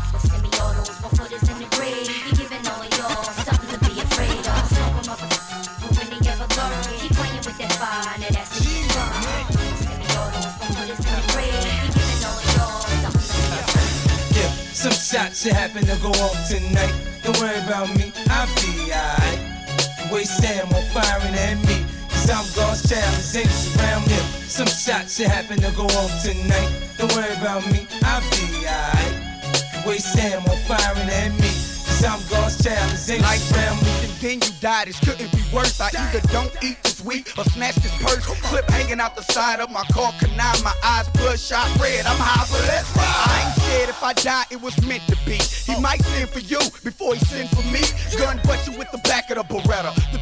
[15.36, 16.94] Should happen to go off tonight.
[17.22, 19.38] Don't worry about me, I'll be alright.
[19.76, 21.84] The way Sam on firing at me.
[22.08, 24.16] Cause I'm God's child, his angels around me.
[24.48, 26.70] Some shots should happen to go off tonight.
[26.96, 29.84] Don't worry about me, I'll be alright.
[29.84, 31.52] The way Sam on firing at me.
[31.84, 33.95] Cause I'm God's child, his angels Like around me.
[34.20, 35.80] Then you die, this couldn't be worse.
[35.80, 38.24] I either don't eat this week or snatch this purse.
[38.26, 42.06] Clip hanging out the side of my car, canine, my eyes bloodshot red.
[42.06, 43.04] I'm high, but let's ride.
[43.04, 45.38] I ain't scared if I die, it was meant to be.
[45.38, 47.80] He might send for you before he send for me.
[48.18, 49.94] Gun butt you with the back of the Beretta.
[50.12, 50.18] The,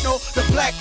[0.04, 0.74] no, the black.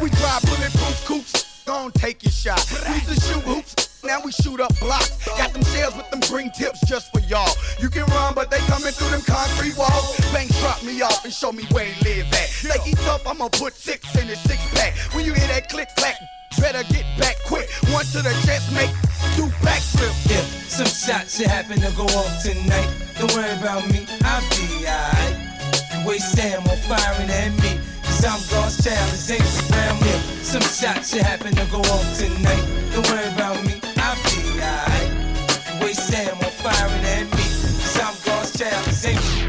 [0.00, 1.64] We drive bulletproof coops.
[1.64, 2.64] Gon' take your shot.
[2.88, 3.87] We to shoot hoops.
[4.04, 5.26] Now we shoot up blocks.
[5.26, 7.52] Got them shells with them green tips just for y'all.
[7.80, 10.16] You can run, but they coming through them concrete walls.
[10.32, 12.48] Banks drop me off and show me where he live at.
[12.48, 14.94] Think he tough, I'ma put six in his six pack.
[15.14, 16.16] When you hear that click clack,
[16.60, 17.68] better get back quick.
[17.90, 18.90] One to the chest, make
[19.34, 20.14] two backflip.
[20.30, 22.88] Yeah, some shots should happen to go off tonight.
[23.18, 25.36] Don't worry about me, I'll be alright.
[25.90, 27.80] The way Sam on firing at me.
[28.04, 30.12] Cause I'm God's child, his angels around me.
[30.42, 32.64] Some shots should happen to go off tonight.
[32.92, 33.64] Don't worry about
[38.58, 39.47] Japanese.